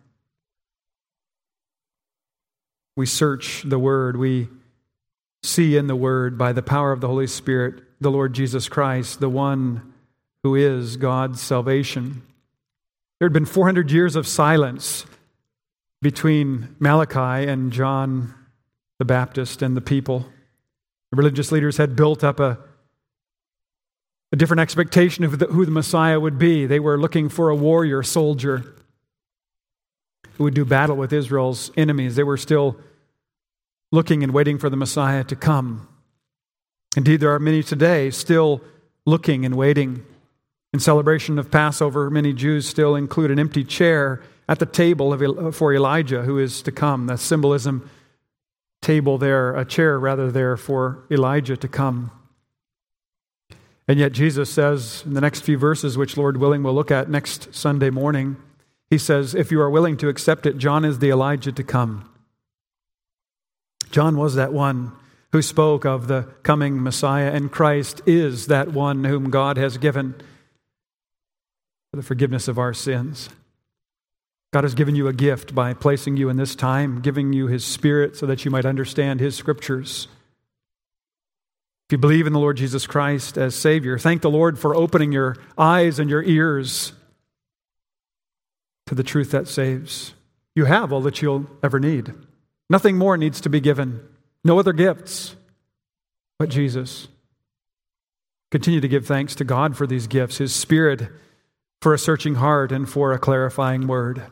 We 2.97 3.05
search 3.05 3.65
the 3.65 3.81
Word, 3.81 4.17
we 4.17 4.47
see 5.43 5.77
in 5.77 5.89
the 5.89 5.97
Word 5.97 6.39
by 6.39 6.53
the 6.53 6.63
power 6.63 6.93
of 6.93 7.01
the 7.01 7.09
Holy 7.09 7.27
Spirit 7.27 7.83
the 8.01 8.13
Lord 8.13 8.33
Jesus 8.33 8.69
Christ, 8.69 9.19
the 9.19 9.29
one 9.29 9.93
who 10.45 10.55
is 10.55 10.99
God's 10.99 11.41
salvation. 11.41 12.23
There 13.19 13.27
had 13.27 13.33
been 13.33 13.45
400 13.45 13.91
years 13.91 14.15
of 14.15 14.29
silence 14.29 15.05
between 16.01 16.77
Malachi 16.79 17.51
and 17.51 17.73
John 17.73 18.37
the 19.01 19.05
Baptist 19.07 19.63
and 19.63 19.75
the 19.75 19.81
people. 19.81 20.27
The 21.11 21.17
religious 21.17 21.51
leaders 21.51 21.79
had 21.79 21.97
built 21.97 22.23
up 22.23 22.39
a, 22.39 22.59
a 24.31 24.37
different 24.37 24.61
expectation 24.61 25.25
of 25.25 25.39
the, 25.39 25.47
who 25.47 25.65
the 25.65 25.71
Messiah 25.71 26.21
would 26.21 26.39
be. 26.39 26.67
They 26.67 26.81
were 26.81 27.01
looking 27.01 27.31
for 27.31 27.49
a 27.49 27.57
warrior 27.57 28.03
soldier 28.03 28.75
who 30.35 30.45
would 30.45 30.53
do 30.53 30.67
battle 30.67 30.97
with 30.97 31.15
Israel's 31.15 31.71
enemies. 31.79 32.15
They 32.15 32.23
were 32.23 32.37
still 32.37 32.77
looking 33.91 34.23
and 34.23 34.35
waiting 34.35 34.59
for 34.59 34.69
the 34.69 34.77
Messiah 34.77 35.25
to 35.25 35.35
come. 35.35 35.89
Indeed, 36.95 37.21
there 37.21 37.35
are 37.35 37.39
many 37.39 37.63
today 37.63 38.11
still 38.11 38.61
looking 39.07 39.47
and 39.47 39.55
waiting 39.55 40.05
in 40.75 40.81
celebration 40.81 41.39
of 41.39 41.51
Passover, 41.51 42.11
many 42.11 42.35
Jews 42.35 42.69
still 42.69 42.95
include 42.95 43.31
an 43.31 43.39
empty 43.39 43.65
chair 43.65 44.23
at 44.47 44.59
the 44.59 44.67
table 44.67 45.13
of, 45.13 45.57
for 45.57 45.73
Elijah 45.73 46.23
who 46.23 46.39
is 46.39 46.61
to 46.63 46.71
come. 46.71 47.07
That 47.07 47.19
symbolism 47.19 47.89
table 48.91 49.19
there, 49.19 49.55
a 49.55 49.65
chair 49.65 50.01
rather 50.01 50.33
there 50.33 50.57
for 50.57 51.05
Elijah 51.13 51.57
to 51.57 51.69
come. 51.69 52.11
And 53.87 54.01
yet 54.01 54.11
Jesus 54.11 54.51
says 54.51 55.05
in 55.07 55.15
the 55.15 55.21
next 55.21 55.43
few 55.43 55.57
verses, 55.57 55.97
which 55.97 56.17
Lord 56.17 56.39
willing 56.39 56.65
we'll 56.65 56.75
look 56.75 56.91
at 56.91 57.09
next 57.09 57.55
Sunday 57.55 57.91
morning, 57.91 58.37
he 58.91 58.99
says, 58.99 59.33
If 59.33 59.53
you 59.53 59.61
are 59.61 59.71
willing 59.71 59.97
to 59.99 60.09
accept 60.09 60.45
it, 60.45 60.59
John 60.59 60.85
is 60.85 60.99
the 60.99 61.11
Elijah 61.11 61.53
to 61.53 61.63
come. 61.63 62.11
John 63.93 64.17
was 64.17 64.35
that 64.35 64.53
one 64.53 64.91
who 65.31 65.41
spoke 65.41 65.87
of 65.87 66.09
the 66.09 66.27
coming 66.43 66.83
Messiah, 66.83 67.31
and 67.31 67.53
Christ 67.53 68.03
is 68.07 68.49
that 68.49 68.73
one 68.73 69.05
whom 69.05 69.31
God 69.31 69.57
has 69.57 69.79
given 69.79 70.15
for 71.93 71.97
the 71.97 72.03
forgiveness 72.03 72.49
of 72.49 72.59
our 72.59 72.75
sins. 72.75 73.29
God 74.53 74.65
has 74.65 74.75
given 74.75 74.97
you 74.97 75.07
a 75.07 75.13
gift 75.13 75.55
by 75.55 75.75
placing 75.75 76.17
you 76.17 76.29
in 76.29 76.37
this 76.37 76.57
time, 76.57 77.01
giving 77.01 77.33
you 77.33 77.47
His 77.47 77.65
Spirit 77.65 78.17
so 78.17 78.27
that 78.27 78.45
you 78.45 78.51
might 78.51 78.67
understand 78.67 79.21
His 79.21 79.37
scriptures. 79.37 80.09
If 81.89 81.93
you 81.93 81.99
believe 81.99 82.27
in 82.27 82.33
the 82.33 82.41
Lord 82.41 82.57
Jesus 82.57 82.87
Christ 82.87 83.39
as 83.39 83.55
Savior, 83.55 83.99
thank 83.99 84.23
the 84.23 84.31
Lord 84.31 84.59
for 84.59 84.75
opening 84.75 85.13
your 85.13 85.37
eyes 85.57 85.99
and 85.99 86.11
your 86.11 86.23
ears 86.23 86.93
to 88.87 88.95
the 88.95 89.03
truth 89.05 89.31
that 89.31 89.47
saves. 89.47 90.15
You 90.57 90.65
have 90.65 90.93
all 90.93 91.01
that 91.03 91.23
you'll 91.23 91.47
ever 91.63 91.79
need. 91.79 92.13
Nothing 92.69 92.97
more 92.97 93.17
needs 93.17 93.41
to 93.43 93.49
be 93.49 93.61
given, 93.61 94.01
no 94.45 94.59
other 94.59 94.73
gifts 94.73 95.37
but 96.41 96.49
Jesus. 96.49 97.07
Continue 98.51 98.81
to 98.81 98.89
give 98.89 99.07
thanks 99.07 99.37
to 99.37 99.45
God 99.45 99.77
for 99.77 99.87
these 99.87 100.09
gifts. 100.09 100.39
His 100.39 100.53
Spirit 100.53 101.09
for 101.81 101.95
a 101.95 101.99
searching 101.99 102.37
heart 102.37 102.73
and 102.73 102.89
for 102.89 103.13
a 103.13 103.19
clarifying 103.19 103.87
word. 103.87 104.25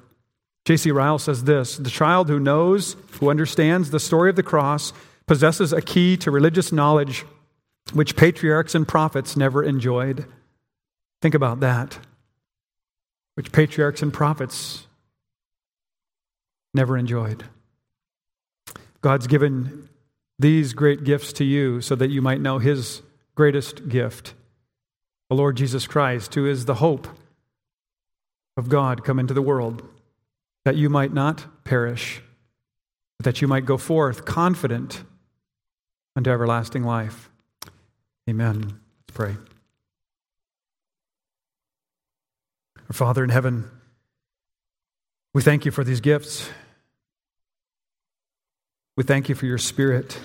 J.C. 0.69 0.91
Ryle 0.91 1.19
says 1.19 1.45
this 1.45 1.79
The 1.79 1.89
child 1.89 2.29
who 2.29 2.39
knows, 2.39 2.95
who 3.13 3.31
understands 3.31 3.91
the 3.91 3.99
story 3.99 4.29
of 4.29 4.37
the 4.37 4.43
cross, 4.43 4.93
possesses 5.27 5.73
a 5.73 5.81
key 5.81 6.15
to 6.19 6.31
religious 6.31 6.73
knowledge 6.73 7.25
which 7.95 8.17
patriarchs 8.17 8.75
and 8.75 8.87
prophets 8.87 9.35
never 9.35 9.65
enjoyed. 9.65 10.27
Think 11.23 11.35
about 11.35 11.61
that. 11.61 11.99
Which 13.35 13.51
patriarchs 13.51 14.03
and 14.03 14.13
prophets 14.13 14.87
never 16.75 16.99
enjoyed. 16.99 17.45
God's 19.01 19.27
given 19.27 19.89
these 20.39 20.75
great 20.75 21.03
gifts 21.03 21.33
to 21.35 21.45
you 21.45 21.81
so 21.81 21.95
that 21.95 22.11
you 22.11 22.21
might 22.21 22.43
know 22.43 22.59
His 22.59 23.01
greatest 23.35 23.89
gift, 23.89 24.35
the 25.31 25.37
Lord 25.37 25.57
Jesus 25.57 25.87
Christ, 25.87 26.35
who 26.35 26.45
is 26.45 26.67
the 26.67 26.75
hope 26.75 27.09
of 28.59 28.69
God 28.69 29.03
come 29.03 29.19
into 29.19 29.33
the 29.33 29.41
world, 29.41 29.83
that 30.65 30.77
you 30.77 30.89
might 30.89 31.13
not 31.13 31.65
perish, 31.65 32.21
but 33.19 33.25
that 33.25 33.41
you 33.41 33.49
might 33.49 33.65
go 33.65 33.77
forth 33.77 34.25
confident 34.25 35.03
unto 36.17 36.31
everlasting 36.31 36.83
life. 36.83 37.31
Amen. 38.29 38.61
Let's 38.61 39.15
pray. 39.15 39.37
Our 42.89 42.93
Father 42.93 43.23
in 43.23 43.31
heaven, 43.31 43.71
we 45.35 45.43
thank 45.43 45.65
you 45.65 45.71
for 45.71 45.85
these 45.85 46.01
gifts. 46.01 46.49
We 48.97 49.05
thank 49.05 49.29
you 49.29 49.35
for 49.35 49.47
your 49.47 49.59
Spirit, 49.59 50.19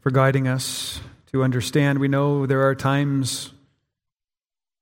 for 0.00 0.10
guiding 0.10 0.48
us 0.48 1.00
to 1.32 1.44
understand. 1.44 1.98
We 1.98 2.08
know 2.08 2.46
there 2.46 2.66
are 2.66 2.74
times 2.74 3.52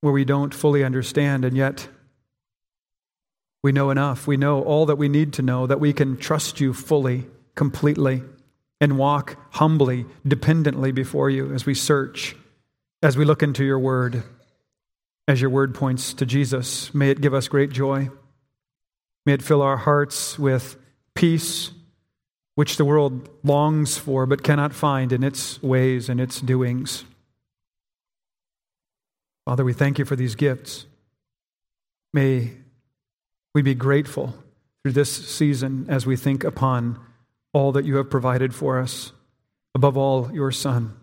where 0.01 0.13
we 0.13 0.25
don't 0.25 0.55
fully 0.55 0.85
understand, 0.85 1.45
and 1.45 1.57
yet 1.57 1.89
we 3.63 3.73
know 3.73 3.91
enough. 3.91 4.27
We 4.27 4.37
know 4.37 4.63
all 4.63 4.87
that 4.87 4.97
we 4.97 5.09
need 5.09 5.33
to 5.35 5.43
know, 5.43 5.67
that 5.67 5.81
we 5.81 5.93
can 5.93 6.17
trust 6.17 6.61
you 6.61 6.73
fully, 6.73 7.27
completely, 7.55 8.23
and 8.81 8.99
walk 8.99 9.37
humbly, 9.55 10.07
dependently 10.27 10.93
before 10.93 11.31
you 11.31 11.53
as 11.53 11.67
we 11.67 11.75
search, 11.75 12.37
as 13.03 13.17
we 13.17 13.25
look 13.25 13.43
into 13.43 13.65
your 13.65 13.79
word, 13.79 14.23
as 15.27 15.41
your 15.41 15.51
word 15.51 15.75
points 15.75 16.15
to 16.15 16.27
Jesus. 16.27 16.95
May 16.95 17.11
it 17.11 17.21
give 17.21 17.35
us 17.35 17.49
great 17.49 17.71
joy. 17.71 18.11
May 19.25 19.33
it 19.33 19.43
fill 19.43 19.63
our 19.63 19.79
hearts 19.79 20.39
with 20.39 20.77
peace, 21.15 21.71
which 22.55 22.77
the 22.77 22.85
world 22.85 23.29
longs 23.43 23.99
for 23.99 24.27
but 24.27 24.45
cannot 24.45 24.73
find 24.73 25.11
in 25.11 25.25
its 25.25 25.61
ways 25.63 26.09
and 26.09 26.21
its 26.21 26.41
doings. 26.41 27.05
Father, 29.47 29.65
we 29.65 29.73
thank 29.73 29.99
you 29.99 30.05
for 30.05 30.17
these 30.17 30.35
gifts. 30.35 30.87
May 32.13 32.51
we 33.55 33.63
be 33.63 33.75
grateful 33.75 34.35
through 34.83 34.93
this 34.93 35.11
season 35.11 35.87
as 35.89 36.05
we 36.05 36.17
think 36.17 36.45
upon 36.45 36.99
all 37.55 37.73
that 37.73 37.85
you 37.85 37.97
have 37.97 38.11
provided 38.11 38.55
for 38.55 38.79
us, 38.79 39.13
above 39.75 39.97
all, 39.97 40.31
your 40.33 40.51
Son, 40.53 40.95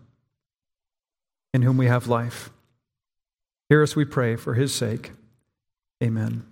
in 1.52 1.62
whom 1.62 1.76
we 1.76 1.86
have 1.86 2.06
life. 2.06 2.50
Hear 3.70 3.82
us, 3.82 3.96
we 3.96 4.04
pray, 4.04 4.36
for 4.36 4.54
his 4.54 4.74
sake. 4.74 5.12
Amen. 6.02 6.44